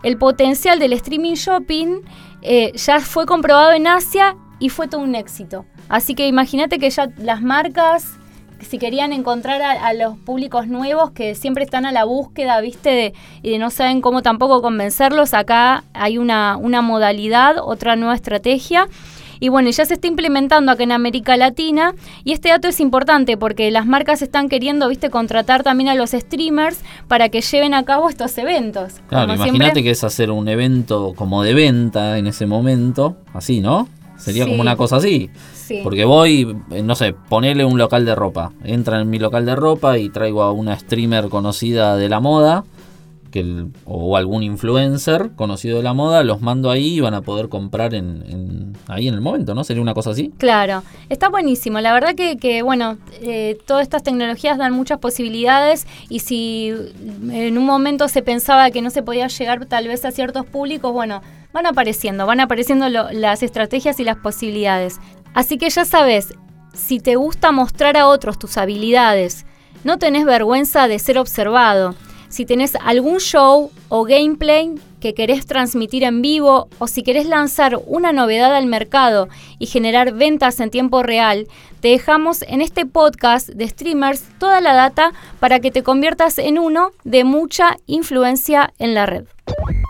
El 0.03 0.17
potencial 0.17 0.79
del 0.79 0.93
streaming 0.93 1.33
shopping 1.33 2.01
eh, 2.41 2.73
ya 2.75 2.99
fue 2.99 3.25
comprobado 3.25 3.71
en 3.71 3.87
Asia 3.87 4.35
y 4.59 4.69
fue 4.69 4.87
todo 4.87 5.01
un 5.01 5.15
éxito. 5.15 5.65
Así 5.89 6.15
que 6.15 6.27
imagínate 6.27 6.79
que 6.79 6.89
ya 6.89 7.09
las 7.17 7.41
marcas, 7.41 8.13
si 8.59 8.77
querían 8.79 9.13
encontrar 9.13 9.61
a, 9.61 9.71
a 9.87 9.93
los 9.93 10.17
públicos 10.17 10.67
nuevos 10.67 11.11
que 11.11 11.35
siempre 11.35 11.63
están 11.63 11.85
a 11.85 11.91
la 11.91 12.03
búsqueda, 12.05 12.59
¿viste? 12.61 12.89
De- 12.89 13.13
y 13.43 13.51
de 13.51 13.57
no 13.59 13.69
saben 13.69 14.01
cómo 14.01 14.21
tampoco 14.21 14.61
convencerlos, 14.61 15.33
acá 15.33 15.83
hay 15.93 16.17
una, 16.17 16.57
una 16.57 16.81
modalidad, 16.81 17.55
otra 17.63 17.95
nueva 17.95 18.15
estrategia. 18.15 18.87
Y 19.39 19.49
bueno, 19.49 19.69
ya 19.69 19.85
se 19.85 19.93
está 19.93 20.07
implementando 20.07 20.71
acá 20.71 20.81
en 20.81 20.91
América 20.91 21.37
Latina 21.37 21.93
y 22.23 22.31
este 22.33 22.49
dato 22.49 22.67
es 22.69 22.79
importante 22.79 23.37
porque 23.37 23.69
las 23.69 23.85
marcas 23.85 24.23
están 24.23 24.49
queriendo, 24.49 24.87
viste, 24.89 25.11
contratar 25.11 25.61
también 25.61 25.89
a 25.89 25.93
los 25.93 26.09
streamers 26.09 26.79
para 27.07 27.29
que 27.29 27.41
lleven 27.41 27.75
a 27.75 27.83
cabo 27.83 28.09
estos 28.09 28.35
eventos. 28.39 28.93
Claro, 29.07 29.25
imagínate 29.35 29.59
siempre- 29.65 29.83
que 29.83 29.91
es 29.91 30.03
hacer 30.03 30.31
un 30.31 30.47
evento 30.47 31.13
como 31.15 31.43
de 31.43 31.53
venta 31.53 32.17
en 32.17 32.25
ese 32.25 32.47
momento, 32.47 33.17
así, 33.35 33.61
¿no? 33.61 33.87
Sería 34.17 34.43
Sí. 34.45 34.49
como 34.49 34.61
una 34.61 34.75
cosa 34.75 34.97
así. 34.97 35.29
Sí. 35.53 35.81
Porque 35.83 36.05
voy, 36.05 36.57
eh, 36.71 36.81
no 36.83 36.95
sé, 36.95 37.13
ponele 37.29 37.65
un 37.65 37.77
local 37.77 38.05
de 38.05 38.15
ropa. 38.15 38.51
Entra 38.63 38.99
en 39.01 39.09
mi 39.09 39.19
local 39.19 39.45
de 39.45 39.55
ropa 39.55 39.97
y 39.97 40.09
traigo 40.09 40.41
a 40.43 40.51
una 40.51 40.77
streamer 40.77 41.29
conocida 41.29 41.95
de 41.97 42.09
la 42.09 42.19
moda, 42.19 42.63
que 43.31 43.41
el- 43.41 43.67
o 43.85 44.15
algún 44.15 44.41
influencer 44.41 45.31
conocido 45.35 45.75
de 45.77 45.83
la 45.83 45.93
moda, 45.93 46.23
los 46.23 46.41
mando 46.41 46.71
ahí 46.71 46.95
y 46.95 46.99
van 47.01 47.13
a 47.13 47.21
poder 47.21 47.49
comprar 47.49 47.93
en, 47.93 48.23
en- 48.29 48.73
ahí 48.87 49.09
en 49.09 49.13
el 49.15 49.19
momento, 49.21 49.53
¿no? 49.53 49.65
Sería 49.65 49.81
una 49.81 49.93
cosa 49.93 50.11
así. 50.11 50.31
Claro, 50.37 50.81
está 51.09 51.27
buenísimo. 51.27 51.81
La 51.81 51.91
verdad 51.91 52.15
que, 52.15 52.37
que, 52.37 52.61
bueno, 52.61 52.97
eh, 53.21 53.57
todas 53.67 53.83
estas 53.83 54.03
tecnologías 54.03 54.57
dan 54.57 54.71
muchas 54.73 54.99
posibilidades 54.99 55.85
y 56.07 56.19
si 56.19 56.71
en 57.29 57.57
un 57.57 57.65
momento 57.65 58.07
se 58.07 58.21
pensaba 58.21 58.71
que 58.71 58.81
no 58.81 58.89
se 58.89 59.03
podía 59.03 59.27
llegar 59.27 59.65
tal 59.65 59.89
vez 59.89 60.05
a 60.05 60.11
ciertos 60.11 60.45
públicos, 60.45 60.93
bueno, 60.93 61.21
van 61.53 61.65
apareciendo, 61.65 62.25
van 62.25 62.39
apareciendo 62.39 62.89
las 62.89 63.43
estrategias 63.43 63.99
y 63.99 64.03
las 64.03 64.17
posibilidades. 64.17 64.99
Así 65.33 65.57
que 65.57 65.69
ya 65.69 65.85
sabes, 65.85 66.33
si 66.73 66.99
te 66.99 67.15
gusta 67.15 67.51
mostrar 67.51 67.97
a 67.97 68.07
otros 68.07 68.37
tus 68.39 68.57
habilidades, 68.57 69.45
no 69.83 69.97
tenés 69.97 70.25
vergüenza 70.25 70.87
de 70.87 70.99
ser 70.99 71.17
observado. 71.17 71.95
Si 72.29 72.45
tenés 72.45 72.75
algún 72.75 73.19
show 73.19 73.71
o 73.87 74.03
gameplay 74.03 74.75
que 74.99 75.13
querés 75.13 75.45
transmitir 75.45 76.03
en 76.03 76.21
vivo 76.21 76.67
o 76.77 76.87
si 76.87 77.03
querés 77.03 77.25
lanzar 77.25 77.79
una 77.85 78.11
novedad 78.11 78.53
al 78.55 78.65
mercado 78.65 79.29
y 79.59 79.67
generar 79.67 80.13
ventas 80.13 80.59
en 80.59 80.69
tiempo 80.69 81.03
real, 81.03 81.47
te 81.79 81.89
dejamos 81.89 82.41
en 82.41 82.61
este 82.61 82.85
podcast 82.85 83.47
de 83.49 83.67
streamers 83.67 84.23
toda 84.39 84.59
la 84.59 84.73
data 84.73 85.13
para 85.39 85.59
que 85.59 85.71
te 85.71 85.83
conviertas 85.83 86.37
en 86.37 86.59
uno 86.59 86.91
de 87.03 87.23
mucha 87.23 87.77
influencia 87.85 88.73
en 88.77 88.93
la 88.93 89.05
red. 89.05 89.25